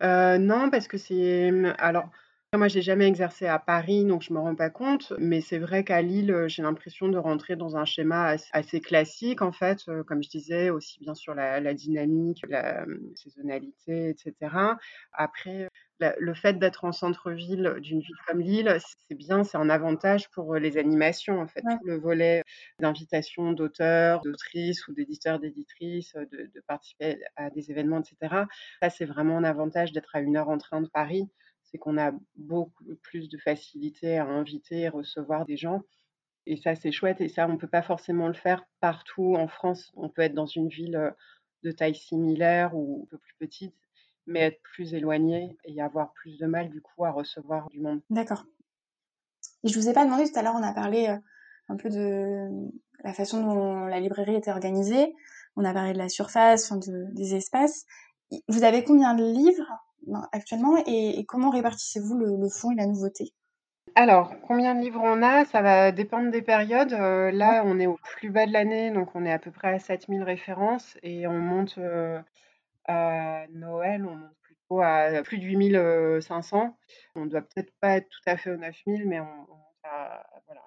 Euh, 0.00 0.38
non, 0.38 0.70
parce 0.70 0.86
que 0.86 0.96
c'est. 0.96 1.50
Alors, 1.78 2.08
moi, 2.56 2.68
j'ai 2.68 2.82
jamais 2.82 3.08
exercé 3.08 3.48
à 3.48 3.58
Paris, 3.58 4.04
donc 4.04 4.22
je 4.22 4.32
me 4.32 4.38
rends 4.38 4.54
pas 4.54 4.70
compte. 4.70 5.12
Mais 5.18 5.40
c'est 5.40 5.58
vrai 5.58 5.82
qu'à 5.82 6.00
Lille, 6.02 6.30
euh, 6.30 6.46
j'ai 6.46 6.62
l'impression 6.62 7.08
de 7.08 7.18
rentrer 7.18 7.56
dans 7.56 7.76
un 7.76 7.84
schéma 7.84 8.36
assez 8.52 8.80
classique, 8.80 9.42
en 9.42 9.50
fait, 9.50 9.84
comme 10.06 10.22
je 10.22 10.28
disais, 10.28 10.70
aussi 10.70 11.00
bien 11.00 11.14
sur 11.14 11.34
la, 11.34 11.58
la 11.60 11.74
dynamique, 11.74 12.44
la 12.48 12.86
saisonnalité, 13.16 14.10
etc. 14.10 14.52
Après, 15.12 15.68
le 16.00 16.34
fait 16.34 16.58
d'être 16.58 16.84
en 16.84 16.92
centre-ville 16.92 17.76
d'une 17.80 18.00
ville 18.00 18.16
comme 18.26 18.40
Lille, 18.40 18.76
c'est 19.08 19.14
bien, 19.14 19.44
c'est 19.44 19.58
un 19.58 19.68
avantage 19.68 20.30
pour 20.30 20.54
les 20.54 20.78
animations, 20.78 21.40
en 21.40 21.48
fait. 21.48 21.60
Tout 21.60 21.84
le 21.84 21.98
volet 21.98 22.42
d'invitation 22.80 23.52
d'auteurs, 23.52 24.20
d'autrices 24.22 24.86
ou 24.88 24.94
d'éditeurs, 24.94 25.40
d'éditrices, 25.40 26.14
de, 26.14 26.50
de, 26.54 26.60
participer 26.66 27.20
à 27.36 27.50
des 27.50 27.70
événements, 27.70 28.00
etc. 28.00 28.44
Ça, 28.80 28.90
c'est 28.90 29.04
vraiment 29.04 29.38
un 29.38 29.44
avantage 29.44 29.92
d'être 29.92 30.14
à 30.14 30.20
une 30.20 30.36
heure 30.36 30.48
en 30.48 30.58
train 30.58 30.80
de 30.80 30.88
Paris. 30.88 31.28
C'est 31.64 31.78
qu'on 31.78 31.98
a 31.98 32.12
beaucoup 32.36 32.84
plus 33.02 33.28
de 33.28 33.38
facilité 33.38 34.18
à 34.18 34.24
inviter 34.24 34.80
et 34.82 34.88
recevoir 34.88 35.44
des 35.44 35.56
gens. 35.56 35.82
Et 36.46 36.56
ça, 36.56 36.74
c'est 36.74 36.92
chouette. 36.92 37.20
Et 37.20 37.28
ça, 37.28 37.46
on 37.46 37.52
ne 37.52 37.58
peut 37.58 37.66
pas 37.66 37.82
forcément 37.82 38.28
le 38.28 38.34
faire 38.34 38.64
partout 38.80 39.34
en 39.36 39.48
France. 39.48 39.92
On 39.94 40.08
peut 40.08 40.22
être 40.22 40.34
dans 40.34 40.46
une 40.46 40.68
ville 40.68 41.12
de 41.62 41.72
taille 41.72 41.94
similaire 41.94 42.74
ou 42.74 43.04
un 43.04 43.10
peu 43.10 43.18
plus 43.18 43.34
petite 43.38 43.74
mais 44.28 44.40
être 44.40 44.62
plus 44.62 44.94
éloigné 44.94 45.56
et 45.64 45.80
avoir 45.80 46.12
plus 46.12 46.38
de 46.38 46.46
mal 46.46 46.70
du 46.70 46.80
coup 46.80 47.04
à 47.04 47.10
recevoir 47.10 47.68
du 47.70 47.80
monde. 47.80 48.00
D'accord. 48.10 48.44
Et 49.64 49.68
je 49.68 49.78
vous 49.78 49.88
ai 49.88 49.92
pas 49.92 50.04
demandé 50.04 50.30
tout 50.30 50.38
à 50.38 50.42
l'heure, 50.42 50.54
on 50.56 50.62
a 50.62 50.72
parlé 50.72 51.08
euh, 51.08 51.16
un 51.68 51.76
peu 51.76 51.88
de 51.88 52.48
la 53.02 53.12
façon 53.12 53.42
dont 53.42 53.86
la 53.86 53.98
librairie 53.98 54.36
était 54.36 54.50
organisée, 54.50 55.14
on 55.56 55.64
a 55.64 55.72
parlé 55.72 55.92
de 55.92 55.98
la 55.98 56.08
surface, 56.08 56.72
de, 56.72 57.06
des 57.12 57.34
espaces. 57.34 57.84
Vous 58.48 58.62
avez 58.62 58.84
combien 58.84 59.14
de 59.14 59.24
livres 59.24 59.66
actuellement 60.32 60.76
et, 60.86 61.24
comment 61.26 61.50
répartissez-vous 61.50 62.16
le, 62.16 62.48
fond 62.48 62.70
et 62.70 62.76
la 62.76 62.86
nouveauté? 62.86 63.32
Alors, 63.94 64.32
combien 64.46 64.74
de 64.74 64.80
livres 64.80 65.00
on 65.02 65.22
a? 65.22 65.44
Ça 65.46 65.62
va 65.62 65.90
dépendre 65.90 66.30
des 66.30 66.42
périodes. 66.42 66.92
Euh, 66.92 67.30
là, 67.32 67.62
on 67.64 67.80
est 67.80 67.86
au 67.86 67.98
plus 68.16 68.30
bas 68.30 68.46
de 68.46 68.52
l'année, 68.52 68.90
donc 68.90 69.08
on 69.14 69.24
est 69.24 69.32
à 69.32 69.38
peu 69.38 69.50
près 69.50 69.74
à 69.74 69.78
7000 69.78 70.22
références 70.22 70.96
et 71.02 71.26
on 71.26 71.38
monte 71.38 71.76
euh, 71.78 72.20
Noël, 72.88 74.04
on 74.04 74.16
monte 74.16 74.36
plutôt 74.42 74.80
à 74.80 75.22
plus 75.22 75.38
de 75.38 75.44
8500. 75.44 76.76
On 77.14 77.24
ne 77.24 77.30
doit 77.30 77.42
peut-être 77.42 77.72
pas 77.80 77.96
être 77.96 78.08
tout 78.08 78.22
à 78.26 78.36
fait 78.36 78.50
aux 78.50 78.56
9000, 78.56 79.06
mais 79.06 79.20
on, 79.20 79.24
monte 79.24 79.84
à 79.84 80.24
voilà, 80.46 80.62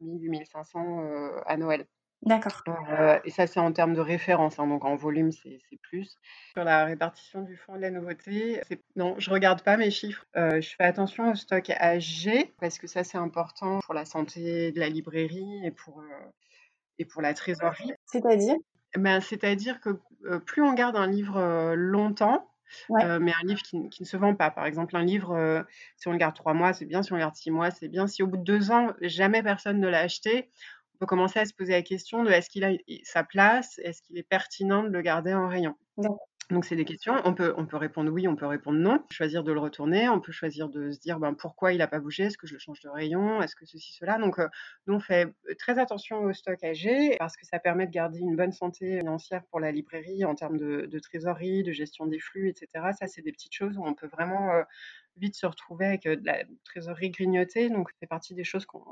8000, 0.00 0.30
8500 0.30 1.00
euh, 1.00 1.40
à 1.46 1.56
Noël. 1.56 1.86
D'accord. 2.22 2.62
Euh, 2.88 3.18
et 3.24 3.30
ça, 3.30 3.46
c'est 3.46 3.60
en 3.60 3.70
termes 3.72 3.92
de 3.92 4.00
référence, 4.00 4.58
hein, 4.58 4.66
donc 4.66 4.84
en 4.86 4.96
volume, 4.96 5.30
c'est 5.30 5.60
plus. 5.82 6.16
Sur 6.54 6.64
la 6.64 6.86
répartition 6.86 7.42
du 7.42 7.54
fonds 7.56 7.76
de 7.76 7.80
la 7.80 7.90
nouveauté, 7.90 8.62
non, 8.96 9.14
je 9.18 9.28
regarde 9.30 9.62
pas 9.62 9.76
mes 9.76 9.90
chiffres. 9.90 10.24
Euh, 10.36 10.58
je 10.60 10.74
fais 10.74 10.84
attention 10.84 11.32
au 11.32 11.34
stock 11.34 11.68
AG, 11.68 12.50
parce 12.60 12.78
que 12.78 12.86
ça, 12.86 13.04
c'est 13.04 13.18
important 13.18 13.80
pour 13.80 13.92
la 13.92 14.06
santé 14.06 14.72
de 14.72 14.80
la 14.80 14.88
librairie 14.88 15.66
et 15.66 15.70
pour, 15.70 16.02
et 16.98 17.04
pour 17.04 17.20
la 17.20 17.34
trésorerie. 17.34 17.92
C'est-à-dire? 18.06 18.56
Ben, 18.96 19.20
C'est-à-dire 19.20 19.80
que 19.80 20.00
plus 20.46 20.62
on 20.62 20.72
garde 20.72 20.96
un 20.96 21.06
livre 21.06 21.74
longtemps, 21.74 22.50
mais 22.88 23.32
un 23.32 23.46
livre 23.46 23.62
qui, 23.62 23.78
ne 23.78 24.06
se 24.06 24.16
vend 24.16 24.34
pas. 24.34 24.50
Par 24.50 24.66
exemple, 24.66 24.96
un 24.96 25.04
livre, 25.04 25.64
si 25.96 26.08
on 26.08 26.12
le 26.12 26.18
garde 26.18 26.34
trois 26.34 26.54
mois, 26.54 26.72
c'est 26.72 26.86
bien. 26.86 27.02
Si 27.02 27.12
on 27.12 27.16
le 27.16 27.20
garde 27.20 27.34
six 27.34 27.50
mois, 27.50 27.70
c'est 27.70 27.88
bien. 27.88 28.06
Si 28.06 28.22
au 28.22 28.26
bout 28.26 28.38
de 28.38 28.42
deux 28.42 28.70
ans, 28.70 28.92
jamais 29.00 29.42
personne 29.42 29.80
ne 29.80 29.88
l'a 29.88 30.00
acheté, 30.00 30.50
on 30.94 30.98
peut 30.98 31.06
commencer 31.06 31.40
à 31.40 31.44
se 31.44 31.52
poser 31.52 31.72
la 31.72 31.82
question 31.82 32.22
de 32.22 32.30
est-ce 32.30 32.48
qu'il 32.48 32.64
a 32.64 32.70
sa 33.02 33.24
place, 33.24 33.78
est-ce 33.82 34.00
qu'il 34.02 34.16
est 34.16 34.22
pertinent 34.22 34.84
de 34.84 34.88
le 34.88 35.02
garder 35.02 35.34
en 35.34 35.48
rayon? 35.48 35.76
Donc 36.50 36.66
c'est 36.66 36.76
des 36.76 36.84
questions, 36.84 37.14
on 37.24 37.32
peut 37.34 37.54
on 37.56 37.64
peut 37.66 37.78
répondre 37.78 38.10
oui, 38.12 38.28
on 38.28 38.36
peut 38.36 38.44
répondre 38.46 38.78
non, 38.78 39.02
choisir 39.10 39.44
de 39.44 39.52
le 39.52 39.60
retourner, 39.60 40.08
on 40.10 40.20
peut 40.20 40.30
choisir 40.32 40.68
de 40.68 40.90
se 40.90 41.00
dire, 41.00 41.18
ben, 41.18 41.32
pourquoi 41.34 41.72
il 41.72 41.80
a 41.80 41.86
pas 41.88 42.00
bougé? 42.00 42.24
Est-ce 42.24 42.36
que 42.36 42.46
je 42.46 42.52
le 42.52 42.58
change 42.58 42.80
de 42.80 42.88
rayon? 42.90 43.40
Est-ce 43.40 43.56
que 43.56 43.64
ceci, 43.64 43.94
cela? 43.94 44.18
Donc, 44.18 44.38
heu, 44.38 44.48
nous 44.86 44.94
on 44.94 45.00
fait 45.00 45.32
très 45.58 45.78
attention 45.78 46.18
au 46.20 46.32
stock 46.34 46.62
âgé 46.62 47.16
parce 47.18 47.36
que 47.38 47.46
ça 47.46 47.58
permet 47.60 47.86
de 47.86 47.92
garder 47.92 48.18
une 48.20 48.36
bonne 48.36 48.52
santé 48.52 48.98
financière 48.98 49.42
pour 49.50 49.58
la 49.58 49.72
librairie 49.72 50.24
en 50.26 50.34
termes 50.34 50.58
de 50.58 50.98
trésorerie, 50.98 51.62
de 51.62 51.72
gestion 51.72 52.06
des 52.06 52.20
flux 52.20 52.50
et 52.50 52.54
cetera. 52.54 52.92
Ça, 52.92 53.06
c'est 53.06 53.22
des 53.22 53.32
petites 53.32 53.54
choses 53.54 53.78
où 53.78 53.84
on 53.86 53.94
peut 53.94 54.08
vraiment, 54.08 54.52
heu, 54.54 54.64
vite 55.16 55.36
se 55.36 55.46
retrouver 55.46 55.86
avec, 55.86 56.04
de 56.04 56.20
la 56.24 56.44
trésorerie 56.64 57.10
grignotée, 57.10 57.70
donc 57.70 57.90
fait 58.00 58.06
partie 58.06 58.34
des 58.34 58.44
choses 58.44 58.66
qu'on 58.66 58.84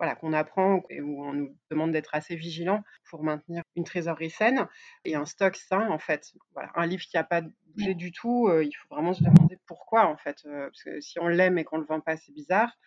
voilà, 0.00 0.14
qu'on 0.14 0.32
apprend 0.32 0.82
et 0.88 1.02
où 1.02 1.22
on 1.22 1.34
nous 1.34 1.54
demande 1.70 1.92
d'être 1.92 2.14
assez 2.14 2.34
vigilant 2.34 2.82
pour 3.10 3.22
maintenir 3.22 3.62
une 3.76 3.84
trésorerie 3.84 4.30
saine 4.30 4.66
et 5.04 5.14
un 5.14 5.26
stock 5.26 5.56
sain, 5.56 5.90
en 5.90 5.98
fait. 5.98 6.32
Voilà, 6.54 6.70
un 6.74 6.86
livre 6.86 7.02
qui 7.02 7.18
a 7.18 7.22
pas 7.22 7.42
bougé 7.76 7.94
du 7.94 8.10
tout, 8.10 8.48
euh, 8.48 8.64
il 8.64 8.72
faut 8.72 8.94
vraiment 8.94 9.12
se 9.12 9.22
demander 9.22 9.58
pourquoi, 9.66 10.06
en 10.06 10.16
fait. 10.16 10.38
Euh, 10.46 10.70
parce 10.70 10.82
que 10.84 11.00
si 11.02 11.18
on 11.18 11.28
l'aime 11.28 11.58
et 11.58 11.64
qu'on 11.64 11.76
le 11.76 11.84
vend 11.84 12.00
pas, 12.00 12.16
c'est 12.16 12.32
bizarre. 12.32 12.78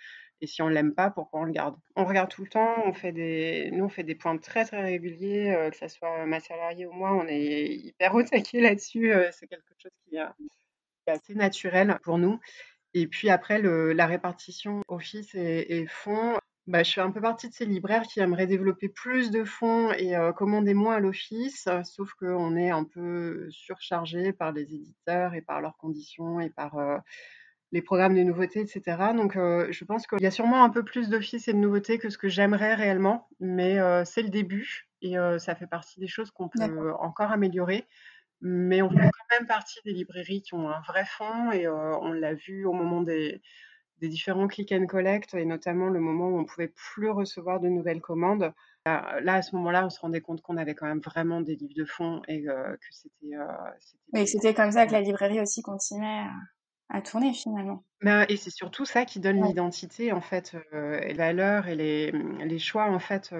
Et 0.41 0.47
si 0.47 0.63
on 0.63 0.67
l'aime 0.67 0.95
pas, 0.95 1.11
pourquoi 1.11 1.41
on 1.41 1.43
le 1.43 1.51
garde? 1.51 1.75
On 1.95 2.03
regarde 2.05 2.31
tout 2.31 2.41
le 2.41 2.49
temps, 2.49 2.81
on 2.83 2.93
fait 2.93 3.11
des, 3.11 3.69
nous 3.71 3.85
on 3.85 3.89
fait 3.89 4.03
des 4.03 4.15
points 4.15 4.35
très 4.39 4.65
très 4.65 4.81
réguliers, 4.81 5.51
euh, 5.51 5.69
que 5.69 5.77
ce 5.77 5.87
soit 5.89 6.25
ma 6.25 6.39
salariée 6.39 6.87
ou 6.87 6.93
moi, 6.93 7.13
on 7.13 7.27
est 7.27 7.75
hyper 7.75 8.15
au 8.15 8.23
taquet 8.23 8.59
là-dessus. 8.59 9.13
c'est 9.31 9.45
quelque 9.45 9.75
chose 9.77 9.91
qui, 10.09 10.15
est 10.15 11.11
assez 11.11 11.35
naturel 11.35 11.99
pour 12.01 12.17
nous. 12.17 12.39
Et 12.95 13.05
puis 13.05 13.29
après, 13.29 13.59
le, 13.59 13.93
la 13.93 14.07
répartition 14.07 14.81
office 14.87 15.35
et, 15.35 15.77
et 15.77 15.85
fonds, 15.85 16.37
bah, 16.67 16.83
je 16.83 16.93
fais 16.93 17.01
un 17.01 17.11
peu 17.11 17.21
partie 17.21 17.49
de 17.49 17.53
ces 17.53 17.65
libraires 17.65 18.03
qui 18.03 18.19
aimeraient 18.19 18.47
développer 18.47 18.89
plus 18.89 19.31
de 19.31 19.43
fonds 19.43 19.91
et 19.91 20.15
commander 20.35 20.73
moins 20.73 20.95
à 20.95 20.99
l'office, 20.99 21.67
sauf 21.83 22.13
qu'on 22.13 22.55
est 22.55 22.71
un 22.71 22.85
peu 22.85 23.47
surchargé 23.51 24.31
par 24.33 24.51
les 24.53 24.73
éditeurs 24.73 25.33
et 25.33 25.41
par 25.41 25.61
leurs 25.61 25.77
conditions 25.77 26.39
et 26.39 26.49
par 26.49 26.75
les 27.73 27.81
programmes 27.81 28.15
de 28.15 28.23
nouveautés, 28.23 28.61
etc. 28.61 29.13
Donc, 29.13 29.33
je 29.35 29.83
pense 29.85 30.07
qu'il 30.07 30.21
y 30.21 30.25
a 30.25 30.31
sûrement 30.31 30.63
un 30.63 30.69
peu 30.69 30.83
plus 30.83 31.09
d'office 31.09 31.47
et 31.49 31.53
de 31.53 31.57
nouveautés 31.57 31.97
que 31.97 32.09
ce 32.09 32.17
que 32.17 32.29
j'aimerais 32.29 32.75
réellement, 32.75 33.27
mais 33.41 33.77
c'est 34.05 34.21
le 34.21 34.29
début 34.29 34.87
et 35.01 35.15
ça 35.39 35.55
fait 35.55 35.67
partie 35.67 35.99
des 35.99 36.07
choses 36.07 36.31
qu'on 36.31 36.47
peut 36.49 36.93
encore 36.99 37.31
améliorer. 37.31 37.85
Mais 38.41 38.81
on 38.81 38.89
fait 38.89 38.95
quand 38.97 39.37
même 39.39 39.47
partie 39.47 39.79
des 39.85 39.93
librairies 39.93 40.41
qui 40.41 40.53
ont 40.53 40.69
un 40.69 40.81
vrai 40.81 41.05
fond 41.05 41.51
et 41.51 41.67
on 41.67 42.13
l'a 42.13 42.33
vu 42.33 42.65
au 42.65 42.73
moment 42.73 43.01
des 43.01 43.41
des 44.03 44.09
différents 44.09 44.49
click 44.49 44.73
and 44.73 44.85
collect 44.85 45.33
et 45.33 45.45
notamment 45.45 45.87
le 45.87 46.01
moment 46.01 46.27
où 46.27 46.37
on 46.37 46.43
pouvait 46.43 46.67
plus 46.67 47.09
recevoir 47.09 47.61
de 47.61 47.69
nouvelles 47.69 48.01
commandes. 48.01 48.53
Là, 48.85 49.21
à 49.25 49.41
ce 49.41 49.55
moment-là, 49.55 49.85
on 49.85 49.89
se 49.89 49.99
rendait 50.01 50.19
compte 50.19 50.41
qu'on 50.41 50.57
avait 50.57 50.75
quand 50.75 50.87
même 50.87 50.99
vraiment 50.99 51.39
des 51.39 51.55
livres 51.55 51.73
de 51.73 51.85
fond 51.85 52.21
et 52.27 52.49
euh, 52.49 52.73
que 52.73 52.87
c'était. 52.91 53.35
Euh, 53.37 53.47
oui, 54.11 54.27
c'était 54.27 54.53
comme 54.53 54.73
ça 54.73 54.85
que 54.85 54.91
la 54.91 54.99
librairie 54.99 55.39
aussi 55.39 55.61
continuait 55.61 56.25
à, 56.89 57.01
tourner 57.01 57.33
finalement. 57.33 57.85
Ben, 58.01 58.25
et 58.27 58.35
c'est 58.35 58.49
surtout 58.49 58.83
ça 58.83 59.05
qui 59.05 59.21
donne 59.21 59.41
l'identité 59.41 60.11
en 60.11 60.19
fait, 60.19 60.57
euh, 60.73 60.99
les 60.99 61.13
valeurs 61.13 61.69
et 61.69 61.75
les, 61.75 62.11
les 62.11 62.59
choix 62.59 62.91
en 62.91 62.99
fait. 62.99 63.33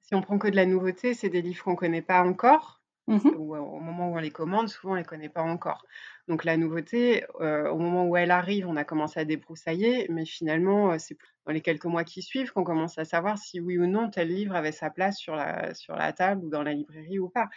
Si 0.00 0.14
on 0.14 0.22
prend 0.22 0.38
que 0.38 0.48
de 0.48 0.56
la 0.56 0.64
nouveauté, 0.64 1.12
c'est 1.12 1.28
des 1.28 1.42
livres 1.42 1.64
qu'on 1.64 1.76
connaît 1.76 2.00
pas 2.00 2.22
encore. 2.22 2.80
Mmh 3.08 3.36
ou 3.36 3.54
au 3.56 3.80
moment 3.80 4.10
où 4.10 4.14
on 4.16 4.18
les 4.20 4.30
commande, 4.32 4.68
souvent 4.68 4.94
on 4.94 4.96
les 4.96 5.04
connaît 5.04 5.28
pas 5.28 5.42
encore. 5.42 5.84
Donc 6.28 6.44
la 6.44 6.56
nouveauté, 6.56 7.24
au 7.38 7.78
moment 7.78 8.06
où 8.08 8.16
elle 8.16 8.30
arrive, 8.32 8.66
on 8.68 8.76
a 8.76 8.84
commencé 8.84 9.20
à 9.20 9.24
débroussailler, 9.24 10.06
mais 10.10 10.24
finalement, 10.26 10.98
c'est 10.98 11.16
dans 11.46 11.52
les 11.52 11.60
quelques 11.60 11.84
mois 11.84 12.02
qui 12.02 12.22
suivent 12.22 12.52
qu'on 12.52 12.64
commence 12.64 12.98
à 12.98 13.04
savoir 13.04 13.38
si 13.38 13.60
oui 13.60 13.78
ou 13.78 13.86
non 13.86 14.10
tel 14.10 14.28
livre 14.28 14.56
avait 14.56 14.72
sa 14.72 14.90
place 14.90 15.18
sur 15.18 15.36
la 15.36 15.72
sur 15.74 15.94
la 15.94 16.12
table 16.12 16.44
ou 16.44 16.50
dans 16.50 16.64
la 16.64 16.72
librairie 16.74 17.20
ou 17.20 17.28
pas. 17.28 17.48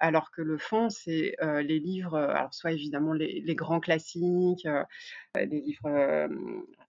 Alors 0.00 0.30
que 0.30 0.42
le 0.42 0.58
fond, 0.58 0.90
c'est, 0.90 1.34
les 1.42 1.78
livres, 1.78 2.48
soit 2.50 2.72
évidemment 2.72 3.14
les 3.14 3.54
grands 3.54 3.80
classiques, 3.80 4.66
les 5.36 5.46
livres, 5.46 6.28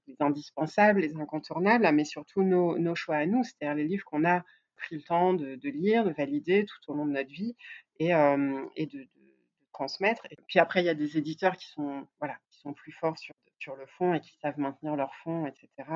les 0.07 0.15
indispensables, 0.19 1.01
les 1.01 1.15
incontournables, 1.15 1.89
mais 1.93 2.05
surtout 2.05 2.43
nos 2.43 2.77
nos 2.77 2.95
choix 2.95 3.17
à 3.17 3.25
nous, 3.25 3.43
c'est-à-dire 3.43 3.75
les 3.75 3.87
livres 3.87 4.05
qu'on 4.05 4.25
a 4.25 4.43
pris 4.75 4.95
le 4.95 5.01
temps 5.01 5.33
de 5.33 5.69
lire, 5.69 6.05
de 6.05 6.11
valider 6.11 6.65
tout 6.65 6.91
au 6.91 6.95
long 6.95 7.05
de 7.05 7.11
notre 7.11 7.29
vie 7.31 7.55
et, 7.99 8.11
et 8.75 8.85
de, 8.85 9.07
transmettre. 9.79 10.25
Et 10.29 10.37
puis 10.47 10.59
après, 10.59 10.81
il 10.81 10.85
y 10.85 10.89
a 10.89 10.93
des 10.93 11.17
éditeurs 11.17 11.55
qui 11.55 11.67
sont, 11.67 12.05
voilà, 12.19 12.35
qui 12.49 12.59
sont 12.59 12.73
plus 12.73 12.91
forts 12.91 13.17
sur, 13.17 13.33
sur 13.59 13.75
le 13.77 13.85
fond 13.85 14.13
et 14.13 14.19
qui 14.19 14.37
savent 14.41 14.59
maintenir 14.59 14.95
leur 14.97 15.13
fond, 15.23 15.45
etc. 15.45 15.89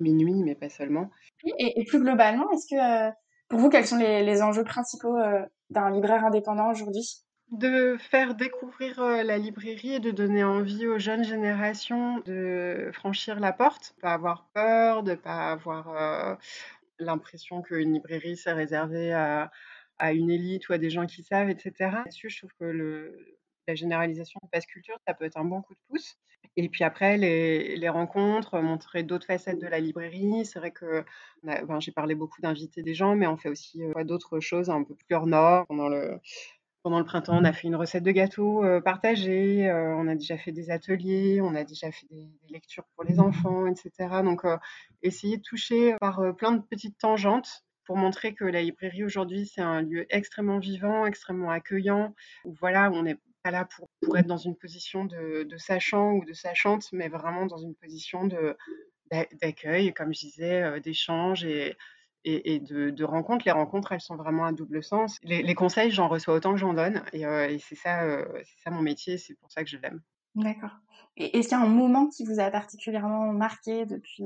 minuit, 0.00 0.42
mais 0.42 0.56
pas 0.56 0.68
seulement. 0.68 1.10
Et, 1.58 1.84
plus 1.84 2.00
globalement, 2.00 2.50
est-ce 2.50 2.66
que 2.66 3.14
pour 3.48 3.60
vous, 3.60 3.70
quels 3.70 3.86
sont 3.86 3.98
les, 3.98 4.42
enjeux 4.42 4.64
principaux 4.64 5.16
d'un 5.70 5.90
libraire 5.90 6.24
indépendant 6.24 6.70
aujourd'hui? 6.70 7.22
De 7.52 7.96
faire 7.98 8.34
découvrir 8.34 9.00
la 9.00 9.38
librairie 9.38 9.94
et 9.94 10.00
de 10.00 10.10
donner 10.10 10.44
envie 10.44 10.86
aux 10.86 10.98
jeunes 10.98 11.24
générations 11.24 12.18
de 12.26 12.90
franchir 12.92 13.40
la 13.40 13.52
porte, 13.52 13.94
de 13.96 14.02
pas 14.02 14.12
avoir 14.12 14.48
peur, 14.52 15.02
de 15.02 15.14
pas 15.14 15.52
avoir 15.52 16.38
l'impression 16.98 17.62
qu'une 17.62 17.94
librairie 17.94 18.36
c'est 18.36 18.52
réservé 18.52 19.12
à, 19.12 19.50
à 19.98 20.12
une 20.12 20.30
élite 20.30 20.68
ou 20.68 20.72
à 20.72 20.78
des 20.78 20.90
gens 20.90 21.06
qui 21.06 21.22
savent, 21.22 21.50
etc. 21.50 21.72
Là-dessus, 21.78 22.30
je 22.30 22.38
trouve 22.38 22.50
que 22.58 22.64
le, 22.64 23.38
la 23.68 23.74
généralisation 23.74 24.40
de 24.42 24.48
passe 24.48 24.66
culture, 24.66 24.96
ça 25.06 25.14
peut 25.14 25.24
être 25.24 25.36
un 25.36 25.44
bon 25.44 25.62
coup 25.62 25.74
de 25.74 25.80
pouce. 25.88 26.16
Et 26.56 26.68
puis 26.68 26.82
après, 26.82 27.16
les, 27.18 27.76
les 27.76 27.88
rencontres, 27.88 28.60
montrer 28.60 29.02
d'autres 29.02 29.26
facettes 29.26 29.60
de 29.60 29.66
la 29.66 29.78
librairie. 29.78 30.44
C'est 30.44 30.58
vrai 30.58 30.72
que 30.72 31.04
ben, 31.44 31.80
j'ai 31.80 31.92
parlé 31.92 32.14
beaucoup 32.14 32.40
d'inviter 32.40 32.82
des 32.82 32.94
gens, 32.94 33.14
mais 33.14 33.26
on 33.26 33.36
fait 33.36 33.48
aussi 33.48 33.82
euh, 33.84 34.04
d'autres 34.04 34.40
choses 34.40 34.70
un 34.70 34.82
peu 34.82 34.94
plus 34.94 35.14
hors 35.14 35.26
nord. 35.26 35.66
Pendant 35.66 35.88
le, 35.88 36.18
pendant 36.82 36.98
le 36.98 37.04
printemps, 37.04 37.38
on 37.38 37.44
a 37.44 37.52
fait 37.52 37.68
une 37.68 37.76
recette 37.76 38.02
de 38.02 38.10
gâteau 38.10 38.64
euh, 38.64 38.80
partagée, 38.80 39.68
euh, 39.68 39.94
on 39.96 40.08
a 40.08 40.14
déjà 40.14 40.38
fait 40.38 40.52
des 40.52 40.70
ateliers, 40.70 41.40
on 41.40 41.54
a 41.54 41.64
déjà 41.64 41.92
fait 41.92 42.06
des, 42.10 42.26
lectures 42.48 42.84
pour 42.96 43.04
les 43.04 43.20
enfants, 43.20 43.66
etc. 43.66 44.22
Donc, 44.24 44.42
essayer 45.02 45.36
de 45.36 45.42
toucher 45.42 45.94
par 46.00 46.34
plein 46.34 46.52
de 46.52 46.62
petites 46.62 46.98
tangentes 46.98 47.64
pour 47.88 47.96
montrer 47.96 48.34
que 48.34 48.44
la 48.44 48.60
librairie 48.60 49.02
aujourd'hui, 49.02 49.46
c'est 49.46 49.62
un 49.62 49.80
lieu 49.80 50.04
extrêmement 50.10 50.58
vivant, 50.58 51.06
extrêmement 51.06 51.50
accueillant, 51.50 52.14
voilà, 52.44 52.90
on 52.92 53.02
n'est 53.02 53.16
pas 53.42 53.50
là 53.50 53.64
pour, 53.64 54.18
être 54.18 54.26
dans 54.26 54.36
une 54.36 54.56
position 54.56 55.06
de, 55.06 55.48
sachant 55.56 56.12
ou 56.12 56.24
de 56.26 56.34
sachante, 56.34 56.92
mais 56.92 57.08
vraiment 57.08 57.46
dans 57.46 57.56
une 57.56 57.74
position 57.74 58.28
d'accueil, 59.40 59.94
comme 59.94 60.12
je 60.12 60.20
disais, 60.20 60.62
euh, 60.62 60.80
d'échange 60.80 61.46
et, 61.46 61.78
de, 62.26 62.90
de, 62.90 63.04
rencontres. 63.04 63.46
Les 63.46 63.52
rencontres, 63.52 63.92
elles 63.92 64.02
sont 64.02 64.16
vraiment 64.16 64.44
à 64.44 64.52
double 64.52 64.82
sens. 64.82 65.16
Les, 65.22 65.54
conseils, 65.54 65.90
j'en 65.90 66.08
reçois 66.08 66.34
autant 66.34 66.52
que 66.52 66.58
j'en 66.58 66.74
donne, 66.74 67.02
et, 67.14 67.24
euh, 67.24 67.56
c'est 67.58 67.74
ça, 67.74 68.04
euh, 68.04 68.26
c'est 68.44 68.64
ça 68.64 68.70
mon 68.70 68.82
métier, 68.82 69.16
c'est 69.16 69.34
pour 69.36 69.50
ça 69.50 69.64
que 69.64 69.70
je 69.70 69.78
l'aime. 69.78 70.02
D'accord. 70.34 70.76
Et 71.16 71.38
est-ce 71.38 71.54
un 71.54 71.66
moment 71.66 72.06
qui 72.10 72.26
vous 72.26 72.38
a 72.38 72.50
particulièrement 72.50 73.32
marqué 73.32 73.86
depuis 73.86 74.24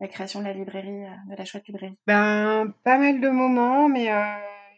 la 0.00 0.08
création 0.08 0.40
de 0.40 0.46
la 0.46 0.52
librairie, 0.52 1.04
euh, 1.04 1.30
de 1.30 1.36
la 1.36 1.44
chouette 1.44 1.66
librairie. 1.68 1.96
Ben, 2.06 2.72
pas 2.84 2.98
mal 2.98 3.20
de 3.20 3.28
moments, 3.28 3.88
mais 3.88 4.10
euh, 4.10 4.22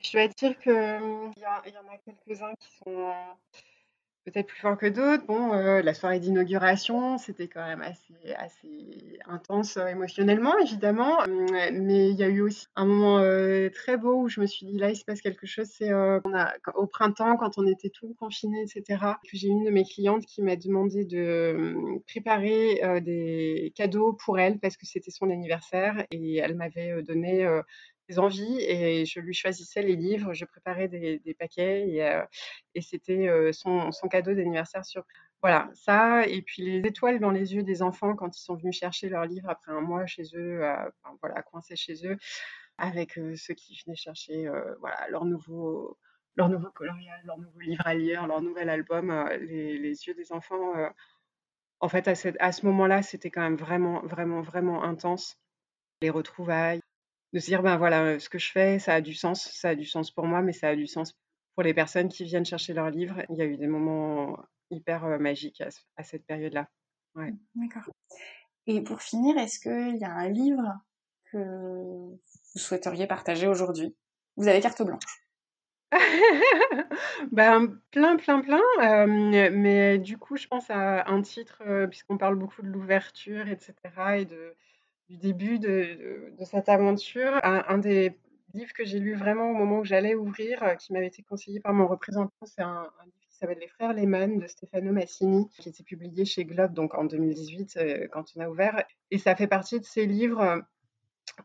je 0.03 0.13
dois 0.13 0.29
dire 0.29 0.59
qu'il 0.59 0.73
hum, 0.73 1.33
y, 1.37 1.41
y 1.41 1.77
en 1.77 1.89
a 1.89 1.99
quelques-uns 2.05 2.55
qui 2.59 2.69
sont 2.77 3.09
euh, 3.11 3.13
peut-être 4.25 4.47
plus 4.47 4.61
fort 4.61 4.77
que 4.77 4.87
d'autres. 4.87 5.27
Bon, 5.27 5.53
euh, 5.53 5.83
la 5.83 5.95
soirée 5.95 6.21
d'inauguration, 6.21 7.19
c'était 7.19 7.49
quand 7.49 7.67
même 7.67 7.83
assez, 7.83 8.35
assez 8.37 9.19
intense 9.27 9.77
euh, 9.77 9.87
émotionnellement, 9.87 10.57
évidemment. 10.59 11.21
Hum, 11.21 11.47
mais 11.73 12.11
il 12.11 12.17
y 12.17 12.23
a 12.23 12.29
eu 12.29 12.41
aussi 12.41 12.67
un 12.77 12.85
moment 12.85 13.19
euh, 13.19 13.69
très 13.71 13.97
beau 13.97 14.23
où 14.23 14.29
je 14.29 14.41
me 14.41 14.47
suis 14.47 14.67
dit, 14.67 14.79
là, 14.79 14.91
il 14.91 14.97
se 14.97 15.05
passe 15.05 15.21
quelque 15.21 15.47
chose. 15.47 15.67
C'est 15.67 15.91
a, 15.91 16.21
au 16.75 16.87
printemps, 16.87 17.37
quand 17.37 17.59
on 17.59 17.67
était 17.67 17.91
tous 17.91 18.15
confinés, 18.15 18.63
etc., 18.63 19.01
que 19.23 19.37
j'ai 19.37 19.49
une 19.49 19.65
de 19.65 19.71
mes 19.71 19.85
clientes 19.85 20.25
qui 20.25 20.43
m'a 20.43 20.57
demandé 20.57 21.05
de 21.05 22.01
préparer 22.07 23.01
des 23.01 23.73
cadeaux 23.75 24.13
pour 24.13 24.39
elle 24.39 24.59
parce 24.59 24.77
que 24.77 24.87
c'était 24.87 25.11
son 25.11 25.31
anniversaire 25.31 26.05
et 26.11 26.39
elle 26.39 26.55
m'avait 26.55 27.03
donné 27.03 27.47
envies 28.19 28.61
et 28.61 29.05
je 29.05 29.21
lui 29.21 29.35
choisissais 29.35 29.83
les 29.83 29.97
livres, 29.97 30.33
je 30.35 30.45
préparais 30.45 30.89
des, 30.89 31.37
paquets 31.39 31.89
et, 31.89 32.05
euh, 32.05 32.23
c'était 32.81 33.29
euh, 33.29 33.53
son, 33.53 33.91
cadeau 34.11 34.35
d'anniversaire 34.35 34.85
sur 34.85 35.05
voilà 35.43 35.71
ça 35.75 36.27
et 36.27 36.43
puis 36.43 36.63
les 36.63 36.89
étoiles 36.89 37.19
dans 37.19 37.31
les 37.31 37.55
yeux 37.55 37.63
des 37.63 37.83
enfants 37.83 38.15
quand 38.15 38.37
ils 38.37 38.43
sont 38.43 38.57
venus 38.57 38.77
chercher 38.79 39.09
leurs 39.09 39.27
livres 39.27 39.49
après 39.51 39.73
un 39.73 39.81
mois 39.81 40.07
chez 40.07 40.25
eux, 40.35 40.65
euh, 40.65 40.91
voilà 41.21 41.43
coincés 41.43 41.77
chez 41.77 42.07
eux 42.07 42.17
avec 42.79 43.19
ceux 43.37 43.55
qui 43.55 43.81
venaient 43.85 43.97
chercher 43.97 44.49
voilà 44.81 45.09
leur 45.11 45.25
nouveau 45.25 45.99
leur 46.37 46.49
nouveau 46.49 46.71
colorial, 46.71 47.21
leur 47.27 47.39
nouveau 47.39 47.61
livre 47.61 47.87
à 47.87 47.95
lire, 47.95 48.27
leur 48.27 48.41
nouvel 48.41 48.71
album, 48.71 49.29
les, 49.41 49.77
les, 49.77 50.07
yeux 50.07 50.15
des 50.15 50.33
enfants. 50.33 50.73
en 51.81 51.89
fait, 51.91 52.09
à, 52.09 52.15
cette, 52.15 52.37
à 52.41 52.53
ce 52.53 52.65
moment-là, 52.65 53.03
c'était 53.03 53.31
quand 53.31 53.43
même 53.43 53.57
vraiment, 53.57 54.01
vraiment, 54.01 54.41
vraiment 54.41 54.83
intense. 54.83 55.37
Les 56.01 56.09
retrouvailles, 56.09 56.81
de 57.33 57.39
se 57.39 57.47
dire 57.47 57.63
ben 57.63 57.77
voilà 57.77 58.19
ce 58.19 58.29
que 58.29 58.39
je 58.39 58.51
fais 58.51 58.79
ça 58.79 58.95
a 58.95 59.01
du 59.01 59.15
sens 59.15 59.51
ça 59.53 59.71
a 59.71 59.75
du 59.75 59.87
sens 59.87 60.11
pour 60.11 60.27
moi 60.27 60.43
mais 60.43 60.53
ça 60.53 60.69
a 60.69 60.77
du 60.77 60.87
sens 60.87 61.15
pour 61.55 61.63
les 61.63 61.75
personnes 61.75 62.09
qui 62.09 62.25
viennent 62.25 62.45
chercher 62.45 62.73
leurs 62.73 62.91
livres. 62.91 63.23
Il 63.29 63.37
y 63.37 63.43
a 63.43 63.45
eu 63.45 63.57
des 63.57 63.67
moments 63.67 64.39
hyper 64.71 65.19
magiques 65.21 65.63
à, 65.97 66.03
cette 66.03 66.27
période 66.27 66.55
là 66.55 66.69
ouais. 67.15 67.35
d'accord. 67.55 67.91
Et 68.67 68.83
pour 68.83 69.03
finir 69.03 69.37
est-ce 69.39 69.59
qu'il 69.59 69.99
y 69.99 70.05
a 70.05 70.13
un 70.13 70.29
livre 70.29 70.63
que 71.31 71.39
vous 71.39 72.21
souhaiteriez 72.55 73.07
partager 73.07 73.47
aujourd'hui? 73.47 73.95
Vous 74.37 74.49
avez 74.49 74.61
carte 74.61 74.83
blanche. 74.83 75.05
Ben, 77.31 77.79
plein, 77.91 78.17
plein, 78.17 78.41
plein, 78.41 78.61
mais 79.07 79.99
du 79.99 80.19
coup, 80.19 80.37
je 80.37 80.49
pense 80.49 80.71
à 80.71 81.09
un 81.09 81.23
titre, 81.23 81.63
puisqu'on 81.87 82.19
parle 82.19 82.37
beaucoup 82.37 82.63
de 82.63 82.67
l'ouverture 82.67 83.49
et 83.49 83.59
cetera 83.59 84.19
et 84.19 84.25
de 84.25 84.55
du 85.13 85.19
début 85.19 85.59
de 85.59 86.33
cette 86.45 86.69
aventure. 86.69 87.39
Un 87.43 87.79
des 87.79 88.17
livres 88.55 88.73
que 88.73 88.85
j'ai 88.85 88.99
lu 88.99 89.15
vraiment 89.15 89.51
au 89.51 89.55
moment 89.55 89.81
où 89.81 89.85
j'allais 89.85 90.15
ouvrir, 90.15 90.77
qui 90.79 90.93
m'avait 90.93 91.09
été 91.09 91.23
conseillé 91.23 91.61
par 91.61 91.75
mon 91.75 91.87
représentant, 91.87 92.47
c'est 92.47 92.63
un 92.63 92.89
livre 93.05 93.17
qui 93.29 93.37
s'appelle 93.37 93.59
Les 93.59 93.69
frères 93.69 93.93
Lehmann 93.93 94.39
de 94.39 94.47
Stefano 94.47 94.93
Massini, 94.93 95.49
qui 95.59 95.69
était 95.69 95.85
publié 95.85 96.25
chez 96.25 96.45
Globe, 96.45 96.73
donc 96.73 96.95
en 96.95 97.05
2018, 97.05 97.79
quand 98.11 98.25
on 98.37 98.41
a 98.41 98.49
ouvert 98.49 98.85
et 99.11 99.19
ça 99.19 99.37
fait 99.37 99.47
partie 99.47 99.81
de 99.81 99.85
ces 99.85 100.07
livres 100.07 100.63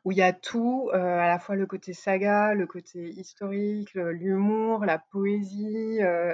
où 0.03 0.11
il 0.11 0.17
y 0.17 0.21
a 0.21 0.33
tout, 0.33 0.89
euh, 0.93 0.97
à 0.97 1.27
la 1.27 1.39
fois 1.39 1.55
le 1.55 1.65
côté 1.65 1.93
saga, 1.93 2.53
le 2.53 2.67
côté 2.67 3.09
historique, 3.09 3.93
l'humour, 3.93 4.85
la 4.85 4.99
poésie, 4.99 6.01
euh, 6.01 6.33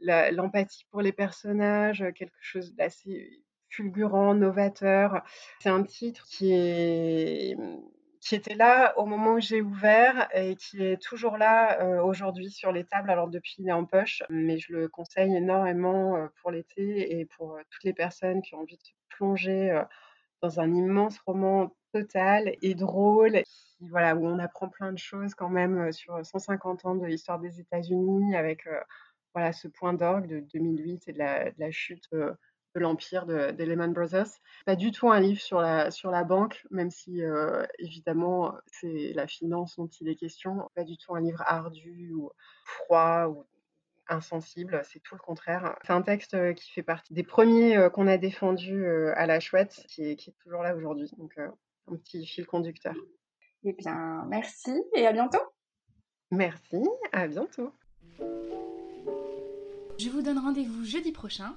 l'empathie 0.00 0.86
pour 0.90 1.02
les 1.02 1.12
personnages, 1.12 2.04
quelque 2.14 2.40
chose 2.40 2.74
d'assez 2.74 3.42
fulgurant, 3.70 4.34
novateur. 4.34 5.22
C'est 5.60 5.68
un 5.68 5.82
titre 5.82 6.24
qui 6.26 6.52
était 8.32 8.54
là 8.54 8.98
au 8.98 9.06
moment 9.06 9.34
où 9.34 9.40
j'ai 9.40 9.62
ouvert 9.62 10.28
et 10.34 10.56
qui 10.56 10.82
est 10.82 11.00
toujours 11.00 11.36
là 11.36 11.80
euh, 11.80 12.02
aujourd'hui 12.02 12.50
sur 12.50 12.72
les 12.72 12.84
tables. 12.84 13.10
Alors 13.10 13.28
depuis, 13.28 13.56
il 13.58 13.68
est 13.68 13.72
en 13.72 13.84
poche, 13.84 14.22
mais 14.28 14.58
je 14.58 14.72
le 14.72 14.88
conseille 14.88 15.34
énormément 15.34 16.28
pour 16.40 16.50
l'été 16.50 17.18
et 17.18 17.24
pour 17.24 17.58
toutes 17.70 17.84
les 17.84 17.94
personnes 17.94 18.42
qui 18.42 18.54
ont 18.54 18.60
envie 18.60 18.76
de 18.76 18.82
se 18.82 18.92
plonger 19.16 19.82
dans 20.42 20.60
un 20.60 20.72
immense 20.74 21.18
roman 21.20 21.74
total 21.92 22.54
et 22.62 22.74
drôle, 22.74 23.42
voilà, 23.80 24.14
où 24.14 24.26
on 24.26 24.38
apprend 24.38 24.68
plein 24.68 24.92
de 24.92 24.98
choses 24.98 25.34
quand 25.34 25.48
même 25.48 25.92
sur 25.92 26.24
150 26.24 26.84
ans 26.86 26.94
de 26.94 27.06
l'histoire 27.06 27.38
des 27.38 27.60
États-Unis, 27.60 28.36
avec 28.36 28.66
voilà, 29.34 29.52
ce 29.52 29.68
point 29.68 29.92
d'orgue 29.92 30.26
de 30.26 30.40
2008 30.40 31.08
et 31.08 31.12
de 31.12 31.18
la, 31.18 31.70
chute 31.70 32.08
de 32.74 32.80
l'empire 32.80 33.26
des 33.26 33.66
Lehman 33.66 33.92
Brothers. 33.92 34.28
Pas 34.66 34.76
du 34.76 34.90
tout 34.90 35.10
un 35.10 35.20
livre 35.20 35.40
sur 35.40 35.60
la, 35.60 35.90
sur 35.90 36.10
la 36.10 36.24
banque, 36.24 36.64
même 36.70 36.90
si 36.90 37.20
évidemment 37.78 38.54
c'est 38.66 39.12
la 39.14 39.26
finance 39.26 39.76
dont 39.76 39.88
il 40.00 40.08
est 40.08 40.16
question. 40.16 40.70
Pas 40.74 40.84
du 40.84 40.96
tout 40.96 41.14
un 41.14 41.20
livre 41.20 41.42
ardu 41.46 42.12
ou 42.14 42.30
froid 42.64 43.26
ou 43.26 43.44
insensible, 44.08 44.82
c'est 44.84 45.00
tout 45.00 45.14
le 45.14 45.20
contraire. 45.20 45.76
C'est 45.84 45.92
un 45.92 46.02
texte 46.02 46.54
qui 46.54 46.70
fait 46.72 46.82
partie 46.82 47.14
des 47.14 47.22
premiers 47.22 47.88
qu'on 47.92 48.06
a 48.06 48.18
défendus 48.18 48.86
à 48.86 49.26
la 49.26 49.40
chouette, 49.40 49.84
qui 49.88 50.04
est, 50.04 50.16
qui 50.16 50.30
est 50.30 50.36
toujours 50.42 50.62
là 50.62 50.74
aujourd'hui. 50.74 51.10
Donc 51.18 51.38
un 51.38 51.96
petit 51.96 52.26
fil 52.26 52.46
conducteur. 52.46 52.94
Eh 53.64 53.72
bien, 53.72 54.24
merci 54.28 54.72
et 54.94 55.06
à 55.06 55.12
bientôt. 55.12 55.42
Merci, 56.30 56.82
à 57.12 57.26
bientôt. 57.26 57.72
Je 59.98 60.08
vous 60.08 60.22
donne 60.22 60.38
rendez-vous 60.38 60.84
jeudi 60.84 61.12
prochain 61.12 61.56